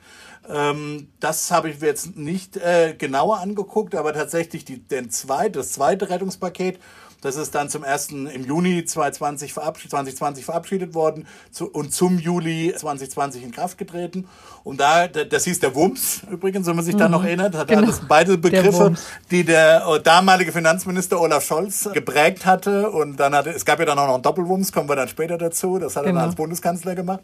Ähm, 0.48 1.08
das 1.20 1.50
habe 1.50 1.70
ich 1.70 1.80
mir 1.80 1.88
jetzt 1.88 2.16
nicht 2.16 2.56
äh, 2.56 2.94
genauer 2.96 3.38
angeguckt, 3.40 3.94
aber 3.94 4.12
tatsächlich 4.12 4.64
die, 4.64 4.78
den 4.78 5.10
zweit, 5.10 5.56
das 5.56 5.72
zweite 5.72 6.08
Rettungspaket, 6.08 6.78
Das 7.22 7.36
ist 7.36 7.54
dann 7.54 7.68
zum 7.68 7.84
ersten 7.84 8.26
im 8.26 8.44
Juni 8.44 8.84
2020 8.84 9.52
verabschiedet, 9.52 9.90
2020 9.90 10.44
verabschiedet 10.44 10.94
worden 10.94 11.26
und 11.72 11.92
zum 11.92 12.18
Juli 12.18 12.72
2020 12.74 13.42
in 13.42 13.50
Kraft 13.50 13.76
getreten. 13.76 14.26
Und 14.64 14.80
da, 14.80 15.06
das 15.06 15.44
hieß 15.44 15.60
der 15.60 15.74
WUMS 15.74 16.22
übrigens, 16.30 16.66
wenn 16.66 16.76
man 16.76 16.84
sich 16.84 16.94
mhm. 16.94 17.00
da 17.00 17.08
noch 17.08 17.24
erinnert, 17.24 17.54
hat 17.54 17.68
genau. 17.68 17.86
das 17.86 18.00
beide 18.08 18.38
Begriffe, 18.38 18.94
der 18.94 18.96
die 19.30 19.44
der 19.44 19.86
äh, 19.86 20.00
damalige 20.00 20.52
Finanzminister 20.52 21.20
Olaf 21.20 21.44
Scholz 21.44 21.90
geprägt 21.92 22.46
hatte. 22.46 22.90
Und 22.90 23.18
dann 23.18 23.34
hatte, 23.34 23.50
es 23.50 23.64
gab 23.64 23.78
ja 23.78 23.84
dann 23.84 23.98
auch 23.98 24.06
noch 24.06 24.14
einen 24.14 24.22
Doppelwumms, 24.22 24.72
kommen 24.72 24.88
wir 24.88 24.96
dann 24.96 25.08
später 25.08 25.36
dazu. 25.36 25.78
Das 25.78 25.96
hat 25.96 26.04
er 26.04 26.08
genau. 26.08 26.20
dann 26.20 26.28
als 26.30 26.36
Bundeskanzler 26.36 26.94
gemacht. 26.94 27.20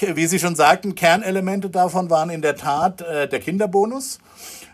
Wie 0.00 0.26
Sie 0.26 0.38
schon 0.38 0.56
sagten, 0.56 0.94
Kernelemente 0.94 1.70
davon 1.70 2.10
waren 2.10 2.30
in 2.30 2.42
der 2.42 2.56
Tat 2.56 3.00
äh, 3.00 3.28
der 3.28 3.40
Kinderbonus 3.40 4.18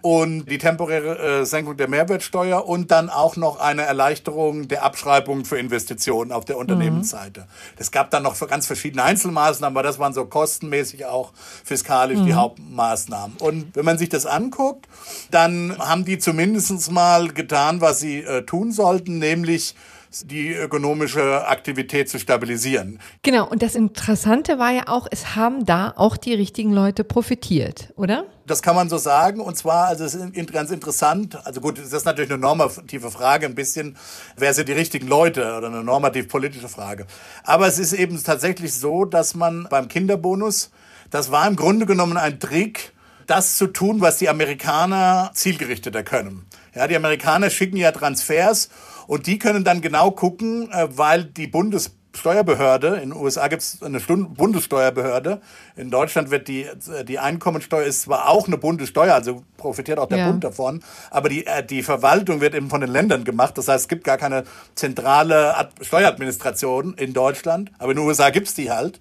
und 0.02 0.46
die 0.46 0.58
temporäre 0.58 1.40
äh, 1.40 1.46
Senkung 1.46 1.76
der 1.76 1.88
Mehrwertsteuer 1.88 2.66
und 2.66 2.90
dann 2.90 3.08
auch 3.08 3.36
noch 3.36 3.60
eine 3.60 3.82
Erleichterung 3.82 4.66
der 4.66 4.82
Abschreibung 4.82 5.44
für 5.44 5.58
Investitionen 5.58 6.32
auf 6.32 6.44
der 6.44 6.58
Unternehmensseite. 6.58 7.46
Es 7.78 7.88
mhm. 7.88 7.92
gab 7.92 8.10
dann 8.10 8.24
noch 8.24 8.38
ganz 8.48 8.66
verschiedene 8.66 9.04
Einzelmaßnahmen, 9.04 9.76
aber 9.76 9.86
das 9.86 10.00
waren 10.00 10.12
so 10.12 10.26
kostenmäßig 10.26 11.06
auch 11.06 11.32
fiskalisch 11.64 12.18
mhm. 12.18 12.26
die 12.26 12.34
Hauptmaßnahmen. 12.34 13.36
Und 13.38 13.76
wenn 13.76 13.84
man 13.84 13.96
sich 13.96 14.08
das 14.08 14.26
anguckt, 14.26 14.88
dann 15.30 15.78
haben 15.78 16.04
die 16.04 16.18
zumindest 16.18 16.90
mal 16.90 17.28
getan, 17.28 17.80
was 17.80 18.00
sie 18.00 18.22
äh, 18.22 18.42
tun 18.42 18.72
sollten, 18.72 19.18
nämlich 19.18 19.76
die 20.25 20.52
ökonomische 20.52 21.47
Aktivität 21.47 22.09
zu 22.09 22.19
stabilisieren. 22.19 22.99
Genau, 23.23 23.49
und 23.49 23.62
das 23.62 23.75
Interessante 23.75 24.59
war 24.59 24.71
ja 24.71 24.88
auch, 24.88 25.07
es 25.11 25.35
haben 25.35 25.64
da 25.64 25.95
auch 25.97 26.16
die 26.16 26.35
richtigen 26.35 26.73
Leute 26.73 27.04
profitiert, 27.04 27.92
oder? 27.97 28.25
Das 28.47 28.62
kann 28.62 28.75
man 28.75 28.88
so 28.88 28.99
sagen. 28.99 29.40
Und 29.40 29.57
zwar, 29.57 29.87
also 29.87 30.04
es 30.04 30.14
ist 30.14 30.52
ganz 30.52 30.71
interessant, 30.71 31.38
also 31.47 31.61
gut, 31.61 31.78
das 31.78 31.92
ist 31.92 32.04
natürlich 32.04 32.31
eine 32.31 32.40
normative 32.40 33.11
Frage, 33.11 33.47
ein 33.47 33.54
bisschen, 33.54 33.97
wer 34.37 34.52
sind 34.54 34.69
die 34.69 34.73
richtigen 34.73 35.09
Leute 35.09 35.57
oder 35.57 35.69
eine 35.69 35.83
normativ-politische 35.83 36.69
Frage. 36.69 37.07
Aber 37.45 37.66
es 37.66 37.78
ist 37.78 37.92
eben 37.92 38.23
tatsächlich 38.23 38.75
so, 38.75 39.04
dass 39.04 39.35
man 39.35 39.66
beim 39.71 39.88
Kinderbonus, 39.88 40.71
das 41.11 41.31
war 41.31 41.47
im 41.47 41.57
Grunde 41.57 41.87
genommen 41.87 42.16
ein 42.16 42.40
Trick, 42.40 42.92
das 43.26 43.57
zu 43.57 43.69
tun, 43.69 44.00
was 44.00 44.19
die 44.19 44.28
Amerikaner 44.28 45.31
zielgerichteter 45.35 46.02
können. 46.02 46.45
Ja, 46.74 46.86
die 46.86 46.96
Amerikaner 46.96 47.50
schicken 47.50 47.76
ja 47.76 47.92
Transfers 47.92 48.70
und 49.06 49.26
die 49.26 49.38
können 49.38 49.64
dann 49.64 49.80
genau 49.80 50.10
gucken, 50.10 50.70
äh, 50.72 50.88
weil 50.90 51.24
die 51.24 51.46
Bundessteuerbehörde, 51.46 52.96
in 53.02 53.10
den 53.10 53.12
USA 53.12 53.48
gibt 53.48 53.62
es 53.62 53.82
eine 53.82 54.00
Bundessteuerbehörde, 54.00 55.42
in 55.76 55.90
Deutschland 55.90 56.30
wird 56.30 56.48
die, 56.48 56.62
äh, 56.62 57.04
die 57.04 57.18
Einkommensteuer 57.18 57.84
ist 57.84 58.02
zwar 58.02 58.28
auch 58.30 58.46
eine 58.46 58.56
Bundessteuer, 58.56 59.14
also 59.14 59.42
profitiert 59.58 59.98
auch 59.98 60.08
der 60.08 60.18
ja. 60.18 60.30
Bund 60.30 60.44
davon, 60.44 60.82
aber 61.10 61.28
die, 61.28 61.46
äh, 61.46 61.62
die 61.64 61.82
Verwaltung 61.82 62.40
wird 62.40 62.54
eben 62.54 62.70
von 62.70 62.80
den 62.80 62.90
Ländern 62.90 63.24
gemacht. 63.24 63.58
Das 63.58 63.68
heißt, 63.68 63.84
es 63.84 63.88
gibt 63.88 64.04
gar 64.04 64.16
keine 64.16 64.44
zentrale 64.74 65.68
Steueradministration 65.82 66.94
in 66.94 67.12
Deutschland, 67.12 67.70
aber 67.78 67.92
in 67.92 67.98
den 67.98 68.06
USA 68.06 68.30
gibt 68.30 68.48
es 68.48 68.54
die 68.54 68.70
halt. 68.70 68.98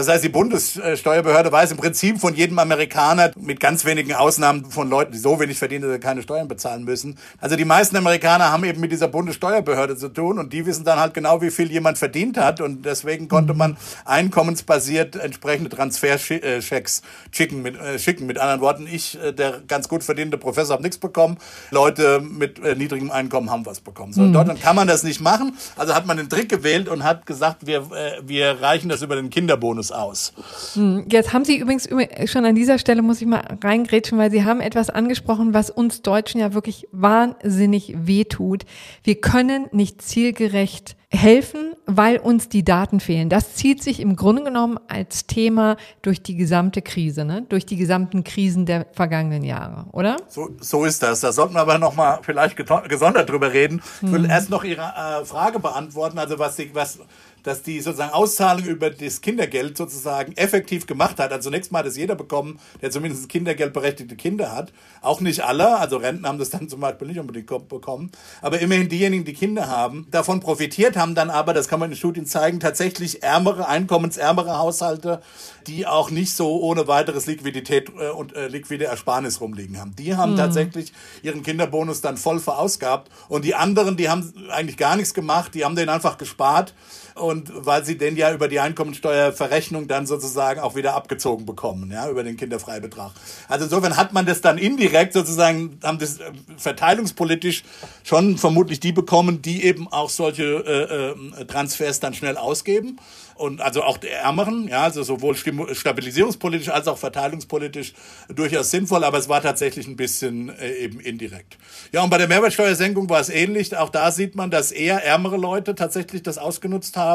Das 0.00 0.08
heißt, 0.08 0.24
die 0.24 0.30
Bundessteuerbehörde 0.30 1.52
weiß 1.52 1.72
im 1.72 1.76
Prinzip 1.76 2.18
von 2.18 2.34
jedem 2.34 2.58
Amerikaner, 2.58 3.32
mit 3.36 3.60
ganz 3.60 3.84
wenigen 3.84 4.14
Ausnahmen 4.14 4.64
von 4.64 4.88
Leuten, 4.88 5.12
die 5.12 5.18
so 5.18 5.38
wenig 5.38 5.58
verdienen, 5.58 5.82
dass 5.82 5.92
sie 5.92 6.00
keine 6.00 6.22
Steuern 6.22 6.48
bezahlen 6.48 6.84
müssen. 6.84 7.18
Also 7.38 7.54
die 7.54 7.66
meisten 7.66 7.96
Amerikaner 7.96 8.50
haben 8.50 8.64
eben 8.64 8.80
mit 8.80 8.92
dieser 8.92 9.08
Bundessteuerbehörde 9.08 9.98
zu 9.98 10.08
tun 10.08 10.38
und 10.38 10.54
die 10.54 10.64
wissen 10.64 10.86
dann 10.86 10.98
halt 10.98 11.12
genau, 11.12 11.42
wie 11.42 11.50
viel 11.50 11.70
jemand 11.70 11.98
verdient 11.98 12.38
hat 12.38 12.62
und 12.62 12.86
deswegen 12.86 13.28
konnte 13.28 13.52
man 13.52 13.76
einkommensbasiert 14.06 15.16
entsprechende 15.16 15.68
Transferchecks 15.68 17.02
schicken. 17.30 17.60
Mit, 17.60 17.78
äh, 17.78 17.98
schicken. 17.98 18.24
mit 18.24 18.38
anderen 18.38 18.62
Worten, 18.62 18.88
ich, 18.90 19.22
äh, 19.22 19.34
der 19.34 19.60
ganz 19.68 19.86
gut 19.86 20.02
verdienende 20.02 20.38
Professor, 20.38 20.72
habe 20.72 20.82
nichts 20.82 20.96
bekommen. 20.96 21.36
Leute 21.70 22.22
mit 22.22 22.58
äh, 22.64 22.74
niedrigem 22.74 23.10
Einkommen 23.10 23.50
haben 23.50 23.66
was 23.66 23.80
bekommen. 23.80 24.14
So, 24.14 24.22
in 24.22 24.28
mhm. 24.28 24.32
Deutschland 24.32 24.62
kann 24.62 24.76
man 24.76 24.88
das 24.88 25.02
nicht 25.02 25.20
machen. 25.20 25.58
Also 25.76 25.94
hat 25.94 26.06
man 26.06 26.16
den 26.16 26.30
Trick 26.30 26.48
gewählt 26.48 26.88
und 26.88 27.04
hat 27.04 27.26
gesagt, 27.26 27.66
wir, 27.66 27.90
wir 28.24 28.62
reichen 28.62 28.88
das 28.88 29.02
über 29.02 29.16
den 29.16 29.28
Kinderbonus 29.28 29.89
aus. 29.92 30.32
Hm, 30.74 31.06
jetzt 31.10 31.32
haben 31.32 31.44
Sie 31.44 31.58
übrigens 31.58 31.88
schon 32.26 32.44
an 32.44 32.54
dieser 32.54 32.78
Stelle, 32.78 33.02
muss 33.02 33.20
ich 33.20 33.26
mal 33.26 33.42
reingrätschen, 33.62 34.18
weil 34.18 34.30
Sie 34.30 34.44
haben 34.44 34.60
etwas 34.60 34.90
angesprochen, 34.90 35.54
was 35.54 35.70
uns 35.70 36.02
Deutschen 36.02 36.40
ja 36.40 36.54
wirklich 36.54 36.88
wahnsinnig 36.92 37.94
wehtut. 37.96 38.64
Wir 39.02 39.20
können 39.20 39.66
nicht 39.72 40.02
zielgerecht 40.02 40.96
helfen, 41.12 41.74
weil 41.86 42.18
uns 42.18 42.48
die 42.48 42.64
Daten 42.64 43.00
fehlen. 43.00 43.28
Das 43.28 43.54
zieht 43.54 43.82
sich 43.82 43.98
im 43.98 44.14
Grunde 44.14 44.44
genommen 44.44 44.78
als 44.86 45.26
Thema 45.26 45.76
durch 46.02 46.22
die 46.22 46.36
gesamte 46.36 46.82
Krise, 46.82 47.24
ne? 47.24 47.44
durch 47.48 47.66
die 47.66 47.76
gesamten 47.76 48.22
Krisen 48.22 48.64
der 48.64 48.86
vergangenen 48.92 49.42
Jahre, 49.42 49.86
oder? 49.90 50.18
So, 50.28 50.50
so 50.60 50.84
ist 50.84 51.02
das. 51.02 51.20
Da 51.20 51.32
sollten 51.32 51.54
wir 51.54 51.62
aber 51.62 51.78
noch 51.78 51.96
mal 51.96 52.20
vielleicht 52.22 52.56
gesondert 52.56 53.28
drüber 53.28 53.52
reden. 53.52 53.82
Ich 54.02 54.12
will 54.12 54.22
hm. 54.22 54.30
erst 54.30 54.50
noch 54.50 54.62
Ihre 54.62 54.82
äh, 54.82 55.24
Frage 55.24 55.58
beantworten, 55.58 56.16
also 56.18 56.38
was, 56.38 56.54
die, 56.54 56.72
was 56.74 57.00
dass 57.42 57.62
die 57.62 57.80
sozusagen 57.80 58.12
Auszahlung 58.12 58.64
über 58.64 58.90
das 58.90 59.20
Kindergeld 59.20 59.76
sozusagen 59.76 60.32
effektiv 60.36 60.86
gemacht 60.86 61.18
hat. 61.18 61.32
Also 61.32 61.50
zunächst 61.50 61.72
mal 61.72 61.80
hat 61.80 61.86
es 61.86 61.96
jeder 61.96 62.14
bekommen, 62.14 62.58
der 62.80 62.90
zumindest 62.90 63.28
kindergeldberechtigte 63.28 64.16
Kinder 64.16 64.52
hat. 64.52 64.72
Auch 65.00 65.20
nicht 65.20 65.40
alle, 65.40 65.78
also 65.78 65.96
Renten 65.96 66.26
haben 66.26 66.38
das 66.38 66.50
dann 66.50 66.68
zum 66.68 66.80
Beispiel 66.80 67.08
nicht 67.08 67.18
unbedingt 67.18 67.46
bekommen. 67.68 68.10
Aber 68.42 68.60
immerhin 68.60 68.88
diejenigen, 68.88 69.24
die 69.24 69.34
Kinder 69.34 69.68
haben, 69.68 70.06
davon 70.10 70.40
profitiert 70.40 70.96
haben 70.96 71.14
dann 71.14 71.30
aber, 71.30 71.54
das 71.54 71.68
kann 71.68 71.80
man 71.80 71.90
in 71.90 71.96
Studien 71.96 72.26
zeigen, 72.26 72.60
tatsächlich 72.60 73.22
ärmere, 73.22 73.68
einkommensärmere 73.68 74.58
Haushalte, 74.58 75.22
die 75.66 75.86
auch 75.86 76.10
nicht 76.10 76.34
so 76.34 76.60
ohne 76.60 76.88
weiteres 76.88 77.26
Liquidität 77.26 77.90
äh, 77.98 78.10
und 78.10 78.34
äh, 78.34 78.48
liquide 78.48 78.84
Ersparnis 78.84 79.40
rumliegen 79.40 79.78
haben. 79.78 79.94
Die 79.96 80.16
haben 80.16 80.32
mhm. 80.32 80.36
tatsächlich 80.36 80.92
ihren 81.22 81.42
Kinderbonus 81.42 82.00
dann 82.00 82.16
voll 82.16 82.40
verausgabt. 82.40 83.10
Und 83.28 83.44
die 83.44 83.54
anderen, 83.54 83.96
die 83.96 84.08
haben 84.08 84.32
eigentlich 84.50 84.76
gar 84.76 84.96
nichts 84.96 85.14
gemacht, 85.14 85.54
die 85.54 85.64
haben 85.64 85.76
den 85.76 85.88
einfach 85.88 86.18
gespart 86.18 86.74
und 87.20 87.52
weil 87.54 87.84
sie 87.84 87.96
den 87.96 88.16
ja 88.16 88.32
über 88.32 88.48
die 88.48 88.60
Einkommensteuerverrechnung 88.60 89.88
dann 89.88 90.06
sozusagen 90.06 90.60
auch 90.60 90.74
wieder 90.74 90.94
abgezogen 90.94 91.46
bekommen, 91.46 91.90
ja, 91.90 92.08
über 92.08 92.24
den 92.24 92.36
Kinderfreibetrag. 92.36 93.12
Also 93.48 93.64
insofern 93.66 93.96
hat 93.96 94.12
man 94.12 94.26
das 94.26 94.40
dann 94.40 94.58
indirekt 94.58 95.12
sozusagen, 95.12 95.78
haben 95.82 95.98
das 95.98 96.18
äh, 96.18 96.32
verteilungspolitisch 96.56 97.62
schon 98.02 98.38
vermutlich 98.38 98.80
die 98.80 98.92
bekommen, 98.92 99.42
die 99.42 99.64
eben 99.64 99.88
auch 99.92 100.10
solche 100.10 100.44
äh, 100.44 101.40
äh, 101.40 101.44
Transfers 101.44 102.00
dann 102.00 102.14
schnell 102.14 102.36
ausgeben 102.36 102.98
und 103.40 103.62
also 103.62 103.82
auch 103.82 103.96
der 103.96 104.20
Ärmeren, 104.20 104.68
ja, 104.68 104.82
also 104.82 105.02
sowohl 105.02 105.34
stabilisierungspolitisch 105.34 106.68
als 106.68 106.86
auch 106.88 106.98
verteilungspolitisch 106.98 107.94
durchaus 108.28 108.70
sinnvoll, 108.70 109.02
aber 109.02 109.16
es 109.16 109.30
war 109.30 109.40
tatsächlich 109.40 109.88
ein 109.88 109.96
bisschen 109.96 110.50
äh, 110.58 110.72
eben 110.74 111.00
indirekt. 111.00 111.56
Ja, 111.90 112.02
und 112.02 112.10
bei 112.10 112.18
der 112.18 112.28
Mehrwertsteuersenkung 112.28 113.08
war 113.08 113.18
es 113.18 113.30
ähnlich. 113.30 113.74
Auch 113.74 113.88
da 113.88 114.12
sieht 114.12 114.34
man, 114.34 114.50
dass 114.50 114.72
eher 114.72 115.02
ärmere 115.02 115.38
Leute 115.38 115.74
tatsächlich 115.74 116.22
das 116.22 116.36
ausgenutzt 116.36 116.98
haben 116.98 117.09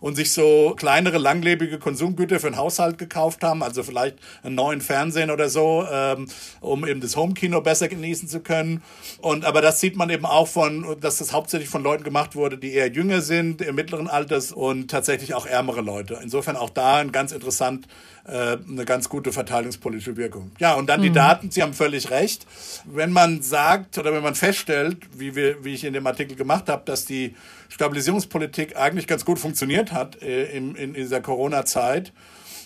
und 0.00 0.14
sich 0.14 0.32
so 0.32 0.74
kleinere, 0.76 1.18
langlebige 1.18 1.78
Konsumgüter 1.78 2.38
für 2.38 2.50
den 2.50 2.56
Haushalt 2.56 2.98
gekauft 2.98 3.42
haben, 3.42 3.62
also 3.62 3.82
vielleicht 3.82 4.18
einen 4.42 4.54
neuen 4.54 4.80
Fernsehen 4.80 5.30
oder 5.30 5.48
so, 5.48 5.84
ähm, 5.90 6.28
um 6.60 6.86
eben 6.86 7.00
das 7.00 7.16
Homekino 7.16 7.60
besser 7.60 7.88
genießen 7.88 8.28
zu 8.28 8.40
können. 8.40 8.82
Und 9.20 9.44
aber 9.44 9.62
das 9.62 9.80
sieht 9.80 9.96
man 9.96 10.10
eben 10.10 10.26
auch 10.26 10.48
von, 10.48 10.96
dass 11.00 11.18
das 11.18 11.32
hauptsächlich 11.32 11.68
von 11.68 11.82
Leuten 11.82 12.04
gemacht 12.04 12.36
wurde, 12.36 12.58
die 12.58 12.72
eher 12.72 12.90
jünger 12.90 13.20
sind, 13.20 13.62
im 13.62 13.74
mittleren 13.74 14.08
Alters 14.08 14.52
und 14.52 14.90
tatsächlich 14.90 15.34
auch 15.34 15.46
ärmer 15.46 15.62
ärmere 15.62 15.80
Leute. 15.80 16.18
Insofern 16.22 16.56
auch 16.56 16.70
da 16.70 16.96
ein 16.96 17.12
ganz 17.12 17.32
interessant, 17.32 17.86
äh, 18.24 18.56
eine 18.68 18.84
ganz 18.84 19.08
gute 19.08 19.32
verteilungspolitische 19.32 20.16
Wirkung. 20.16 20.52
Ja, 20.58 20.74
und 20.74 20.88
dann 20.88 21.00
mhm. 21.00 21.04
die 21.04 21.12
Daten, 21.12 21.50
Sie 21.50 21.62
haben 21.62 21.74
völlig 21.74 22.10
recht. 22.10 22.46
Wenn 22.84 23.10
man 23.10 23.42
sagt 23.42 23.98
oder 23.98 24.12
wenn 24.12 24.22
man 24.22 24.34
feststellt, 24.34 24.98
wie, 25.16 25.34
wir, 25.34 25.64
wie 25.64 25.74
ich 25.74 25.84
in 25.84 25.92
dem 25.92 26.06
Artikel 26.06 26.36
gemacht 26.36 26.68
habe, 26.68 26.82
dass 26.84 27.04
die 27.04 27.34
Stabilisierungspolitik 27.68 28.76
eigentlich 28.76 29.06
ganz 29.06 29.24
gut 29.24 29.38
funktioniert 29.38 29.92
hat 29.92 30.22
äh, 30.22 30.44
in, 30.56 30.74
in 30.74 30.94
dieser 30.94 31.20
Corona-Zeit, 31.20 32.12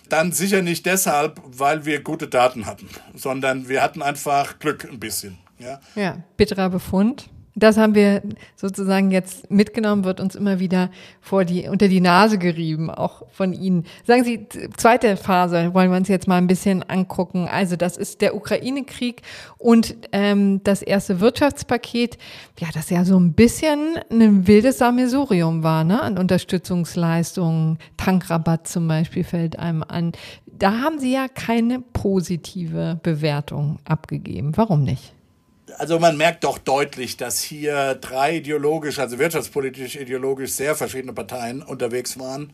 dann 0.08 0.32
sicher 0.32 0.62
nicht 0.62 0.86
deshalb, 0.86 1.40
weil 1.44 1.84
wir 1.84 2.02
gute 2.02 2.28
Daten 2.28 2.66
hatten, 2.66 2.88
sondern 3.14 3.68
wir 3.68 3.82
hatten 3.82 4.02
einfach 4.02 4.58
Glück 4.58 4.84
ein 4.84 5.00
bisschen. 5.00 5.38
Ja, 5.58 5.80
ja 5.94 6.18
bitterer 6.36 6.68
Befund 6.68 7.28
das 7.56 7.78
haben 7.78 7.94
wir 7.94 8.22
sozusagen 8.54 9.10
jetzt 9.10 9.50
mitgenommen, 9.50 10.04
wird 10.04 10.20
uns 10.20 10.34
immer 10.34 10.60
wieder 10.60 10.90
vor 11.22 11.46
die, 11.46 11.68
unter 11.68 11.88
die 11.88 12.02
Nase 12.02 12.36
gerieben, 12.36 12.90
auch 12.90 13.22
von 13.30 13.54
Ihnen. 13.54 13.86
Sagen 14.04 14.24
Sie, 14.24 14.46
zweite 14.76 15.16
Phase 15.16 15.72
wollen 15.72 15.90
wir 15.90 15.96
uns 15.96 16.08
jetzt 16.08 16.28
mal 16.28 16.36
ein 16.36 16.46
bisschen 16.46 16.82
angucken. 16.82 17.48
Also 17.50 17.76
das 17.76 17.96
ist 17.96 18.20
der 18.20 18.36
Ukraine-Krieg 18.36 19.22
und 19.56 19.96
ähm, 20.12 20.60
das 20.64 20.82
erste 20.82 21.20
Wirtschaftspaket, 21.20 22.18
ja, 22.58 22.68
das 22.74 22.90
ja 22.90 23.06
so 23.06 23.18
ein 23.18 23.32
bisschen 23.32 23.96
ein 24.10 24.46
wildes 24.46 24.76
Sammelsurium 24.76 25.62
war, 25.62 25.82
ne, 25.82 26.02
an 26.02 26.18
Unterstützungsleistungen. 26.18 27.78
Tankrabatt 27.96 28.68
zum 28.68 28.86
Beispiel 28.86 29.24
fällt 29.24 29.58
einem 29.58 29.82
an. 29.82 30.12
Da 30.44 30.80
haben 30.80 30.98
Sie 30.98 31.12
ja 31.12 31.26
keine 31.28 31.80
positive 31.80 33.00
Bewertung 33.02 33.78
abgegeben. 33.84 34.52
Warum 34.56 34.84
nicht? 34.84 35.15
Also 35.78 35.98
man 35.98 36.16
merkt 36.16 36.44
doch 36.44 36.58
deutlich, 36.58 37.16
dass 37.16 37.40
hier 37.40 37.94
drei 37.96 38.36
ideologisch, 38.36 38.98
also 38.98 39.18
wirtschaftspolitisch, 39.18 39.96
ideologisch 39.96 40.52
sehr 40.52 40.74
verschiedene 40.74 41.12
Parteien 41.12 41.62
unterwegs 41.62 42.18
waren 42.18 42.52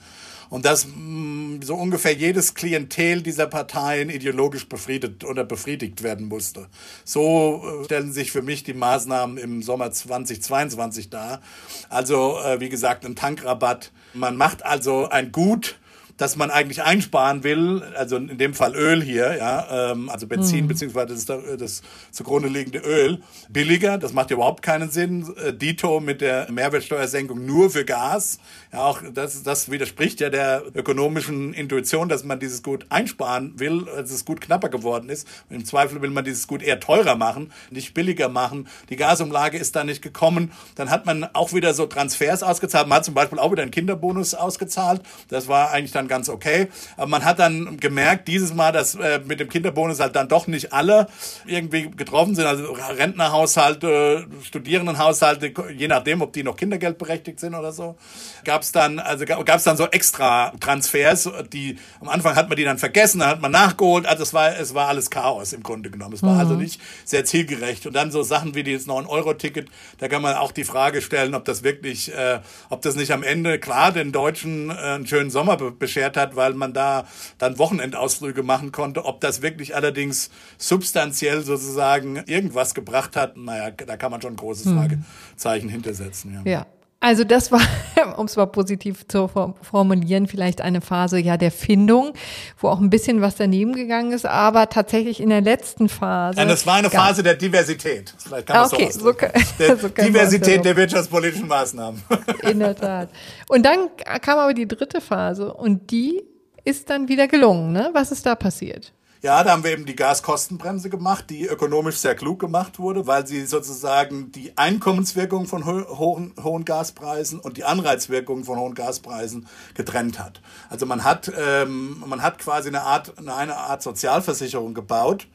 und 0.51 0.67
dass 0.67 0.87
mh, 0.87 0.93
mm, 0.97 1.63
so 1.63 1.75
ungefähr 1.75 2.13
jedes 2.13 2.55
Klientel 2.55 3.23
dieser 3.23 3.47
Parteien 3.47 4.11
ideologisch 4.11 4.69
befriedet 4.69 5.25
oder 5.25 5.45
befriedigt 5.45 6.03
werden 6.03 6.29
musste. 6.29 6.67
So 7.05 7.63
äh, 7.65 7.85
stellen 7.85 8.13
sich 8.13 8.31
für 8.33 8.43
mich 8.43 8.63
die 8.63 8.75
Maßnahmen 8.75 9.39
im 9.39 9.63
Sommer 9.63 9.91
2022 9.91 11.09
dar. 11.09 11.41
Also 11.89 12.39
äh, 12.39 12.61
wie 12.61 12.69
gesagt, 12.69 13.07
ein 13.07 13.17
Tankrabatt. 13.17 13.93
Man 14.13 14.37
macht 14.37 14.65
also 14.65 15.09
ein 15.09 15.33
Gut, 15.33 15.79
dass 16.17 16.37
man 16.37 16.51
eigentlich 16.51 16.83
einsparen 16.83 17.45
will, 17.45 17.83
also 17.97 18.17
in 18.17 18.39
dem 18.39 18.55
Fall 18.55 18.75
Öl 18.75 19.03
hier, 19.03 19.37
ja, 19.37 19.93
ähm, 19.93 20.09
also 20.09 20.27
Benzin 20.27 20.65
mhm. 20.65 20.69
beziehungsweise 20.69 21.15
das, 21.15 21.27
das 21.59 21.83
zugrunde 22.11 22.49
liegende 22.49 22.79
Öl 22.79 23.23
billiger, 23.49 23.99
das 23.99 24.13
macht 24.13 24.31
ja 24.31 24.37
überhaupt 24.37 24.63
keinen 24.63 24.91
Sinn. 24.91 25.33
Äh, 25.37 25.53
Dito 25.53 26.01
mit 26.01 26.21
der 26.21 26.51
Mehrwertsteuersenkung 26.51 27.45
nur 27.45 27.71
für 27.71 27.85
Gas, 27.85 28.39
ja, 28.73 28.81
auch 28.81 29.03
das, 29.13 29.43
das 29.43 29.71
widerspricht 29.71 30.21
ja 30.21 30.31
der 30.31 30.63
ökonomischen 30.75 31.53
Intuition, 31.55 32.09
dass 32.09 32.25
man 32.25 32.41
dieses 32.41 32.63
Gut 32.63 32.87
einsparen 32.89 33.59
will, 33.59 33.89
als 33.89 34.11
es 34.11 34.25
gut 34.25 34.41
knapper 34.41 34.69
geworden 34.69 35.09
ist. 35.09 35.27
Im 35.51 35.65
Zweifel 35.65 36.01
will 36.03 36.11
man 36.11 36.25
dieses 36.25 36.47
Gut 36.47 36.63
eher 36.63 36.81
teurer 36.81 37.17
machen, 37.17 37.53
nicht 37.71 37.95
billiger 37.95 38.29
machen. 38.29 38.69
Die 38.89 38.97
Gasumlage 38.97 39.59
ist 39.59 39.77
da 39.77 39.85
nicht 39.85 40.03
gekommen. 40.03 40.53
Dann 40.75 40.91
hat 40.91 41.07
man 41.07 41.25
auch 41.35 41.53
wieder 41.53 41.75
so 41.75 41.87
Transfers 41.87 42.43
ausgezahlt. 42.43 42.89
Man 42.89 42.99
hat 42.99 43.05
zum 43.05 43.15
Beispiel 43.15 43.39
auch 43.39 43.53
wieder 43.53 43.63
einen 43.63 43.71
Kinderbonus 43.71 44.35
ausgezahlt. 44.35 45.03
Das 45.29 45.49
war 45.49 45.71
eigentlich 45.71 45.93
dann 45.93 46.09
ganz 46.13 46.29
okay. 46.29 46.69
Aber 46.99 47.07
man 47.07 47.25
hat 47.25 47.39
dann 47.39 47.79
gemerkt, 47.81 48.29
dieses 48.29 48.53
Mal, 48.53 48.71
dass 48.71 48.95
äh, 48.97 49.21
mit 49.25 49.41
dem 49.41 49.49
Kinderbonus 49.49 49.99
halt 49.99 50.15
dann 50.15 50.29
doch 50.29 50.47
nicht 50.47 50.71
alle 50.75 51.07
irgendwie 51.47 51.91
getroffen 51.91 52.35
sind. 52.35 52.45
Also 52.45 52.65
Rentnerhaushalte, 52.73 54.27
Studierendenhaushalte, 54.43 55.55
je 55.75 55.89
nachdem, 55.89 56.21
ob 56.21 56.35
die 56.35 56.43
noch 56.43 56.55
Kindergeld 56.55 56.99
berechtigt 56.99 57.41
sind 57.41 57.55
oder 57.55 57.73
so, 57.73 57.97
gab 58.45 58.61
es 58.61 58.73
dann, 58.73 58.99
also 58.99 59.25
gab 59.25 59.57
es 59.57 59.65
dann 59.65 59.79
so 59.79 59.87
extra 59.87 60.53
Transfers, 60.61 61.31
die 61.51 61.79
am 62.03 62.11
Anfang 62.11 62.37
hat 62.37 62.51
man 62.51 62.59
die 62.59 62.65
dann 62.65 62.77
vergessen, 62.77 63.21
dann 63.21 63.31
hat 63.31 63.41
man 63.41 63.51
nachgeholt. 63.51 64.05
Also 64.05 64.23
es 64.25 64.35
war, 64.35 64.55
es 64.55 64.75
war 64.75 64.89
alles 64.89 65.09
Chaos 65.09 65.55
im 65.55 65.63
Grunde 65.63 65.89
genommen. 65.89 66.13
Es 66.13 66.23
war 66.23 66.39
also 66.39 66.53
mhm. 66.55 66.61
also 66.61 66.61
nicht 66.61 66.81
sehr 67.07 67.25
zielgerecht. 67.25 67.87
Und 67.87 67.97
dann 67.97 68.11
so 68.11 68.23
Sachen 68.23 68.55
wie 68.55 68.65
dieses 68.65 68.87
9-Euro-Ticket, 68.87 69.71
da 69.97 70.09
kann 70.09 70.21
man 70.21 70.35
auch 70.35 70.53
die 70.53 70.65
Frage 70.65 71.01
stellen, 71.01 71.35
ob 71.35 71.47
das 71.47 71.63
wirklich, 71.63 72.13
äh, 72.13 72.41
ob 72.69 72.83
das 72.83 72.97
nicht 72.97 73.13
am 73.13 73.23
Ende 73.23 73.59
klar 73.59 73.93
den 73.93 74.13
Deutschen 74.13 74.69
äh, 74.69 74.75
einen 74.75 75.07
schönen 75.07 75.31
Sommer 75.31 75.57
beschert 75.57 75.92
beschert 75.93 76.17
hat, 76.17 76.37
weil 76.37 76.55
man 76.55 76.73
da 76.73 77.07
dann 77.39 77.59
Wochenendausflüge 77.59 78.43
machen 78.43 78.73
konnte. 78.73 79.05
Ob 79.05 79.21
das 79.21 79.43
wirklich 79.43 79.75
allerdings 79.75 80.31
substanziell 80.57 81.43
sozusagen 81.43 82.17
irgendwas 82.27 82.75
gebracht 82.75 83.17
hat, 83.17 83.37
naja, 83.37 83.71
da 83.71 83.97
kann 83.97 84.11
man 84.11 84.23
schon 84.23 84.35
ein 84.35 84.37
großes 84.37 84.67
hm. 84.67 84.79
Fragezeichen 84.79 85.69
hintersetzen. 85.69 86.43
Ja. 86.45 86.51
ja. 86.51 86.67
Also 87.03 87.25
das 87.25 87.51
war, 87.51 87.61
um 88.17 88.27
es 88.27 88.37
mal 88.37 88.47
positiv 88.47 89.09
zu 89.09 89.29
formulieren, 89.29 90.29
vielleicht 90.29 90.61
eine 90.61 90.81
Phase 90.81 91.19
ja 91.19 91.37
der 91.37 91.51
Findung, 91.51 92.13
wo 92.59 92.69
auch 92.69 92.79
ein 92.79 92.91
bisschen 92.91 93.21
was 93.21 93.35
daneben 93.35 93.75
gegangen 93.75 94.13
ist, 94.13 94.25
aber 94.25 94.69
tatsächlich 94.69 95.19
in 95.19 95.29
der 95.29 95.41
letzten 95.41 95.89
Phase. 95.89 96.39
Ja, 96.39 96.45
das 96.45 96.65
war 96.65 96.77
eine 96.77 96.91
Phase 96.91 97.25
der 97.25 97.35
Diversität. 97.35 98.15
Vielleicht 98.17 98.47
kann 98.47 98.57
man 98.57 98.67
okay, 98.67 98.89
so, 98.93 99.01
so, 99.01 99.13
der 99.59 99.77
so 99.77 99.89
Diversität 99.89 100.65
der 100.65 100.77
wirtschaftspolitischen 100.77 101.49
Maßnahmen. 101.49 102.01
In 102.43 102.61
der 102.61 102.77
Tat. 102.77 103.09
Und 103.49 103.67
dann 103.67 103.89
kam 104.21 104.39
aber 104.39 104.55
die 104.55 104.69
dritte 104.69 105.01
Phase 105.01 105.53
und 105.53 105.91
die 105.91 106.23
ist 106.63 106.89
dann 106.89 107.09
wieder 107.09 107.27
gelungen. 107.27 107.73
Ne? 107.73 107.91
Was 107.95 108.13
ist 108.13 108.25
da 108.27 108.37
passiert? 108.37 108.93
Ja, 109.23 109.45
da 109.45 109.53
haben 109.53 109.63
wir 109.63 109.71
eben 109.71 109.87
die 109.87 109.95
Gaskostenbremse 109.95 110.91
gemacht, 110.91 111.27
die 111.31 111.47
ökonomisch 111.47 111.99
sehr 111.99 112.17
klug 112.17 112.41
gemacht 112.41 112.81
wurde, 112.81 113.07
weil 113.07 113.25
sie 113.25 113.47
sozusagen 113.47 114.33
die 114.33 114.59
Einkommenswirkung 114.59 115.47
von 115.47 115.65
ho 115.65 115.97
hohen, 115.97 116.35
hohen 116.43 116.65
Gaspreisen 116.65 117.39
und 117.39 117.57
die 117.57 117.63
Anreizwirkung 117.63 118.43
von 118.43 118.59
hohen 118.59 118.75
Gaspreisen 118.75 119.47
getrennt 119.75 120.19
hat. 120.19 120.41
Also 120.71 120.87
man 120.87 121.05
hat, 121.05 121.31
ähm, 121.39 122.03
man 122.05 122.21
hat 122.21 122.41
quasi 122.41 122.67
eine 122.67 122.83
Art, 122.83 123.17
eine 123.17 123.57
Art 123.57 123.85
Sozialversicherung 123.85 124.75
gebaut, 124.75 125.29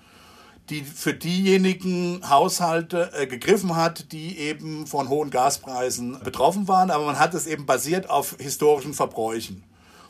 die 0.69 0.84
für 0.84 1.13
diejenigen 1.13 2.30
Haushalte 2.30 3.12
äh, 3.13 3.26
gegriffen 3.26 3.78
hat, 3.78 4.12
die 4.12 4.38
eben 4.38 4.86
von 4.86 5.08
hohen 5.08 5.30
Gaspreisen 5.30 6.19
betroffen 6.26 6.67
waren, 6.67 6.91
aber 6.91 7.06
man 7.06 7.19
hat 7.19 7.34
es 7.34 7.47
eben 7.47 7.65
basiert 7.65 8.10
auf 8.10 8.36
historischen 8.38 8.93
Verbräuchen. 8.93 9.63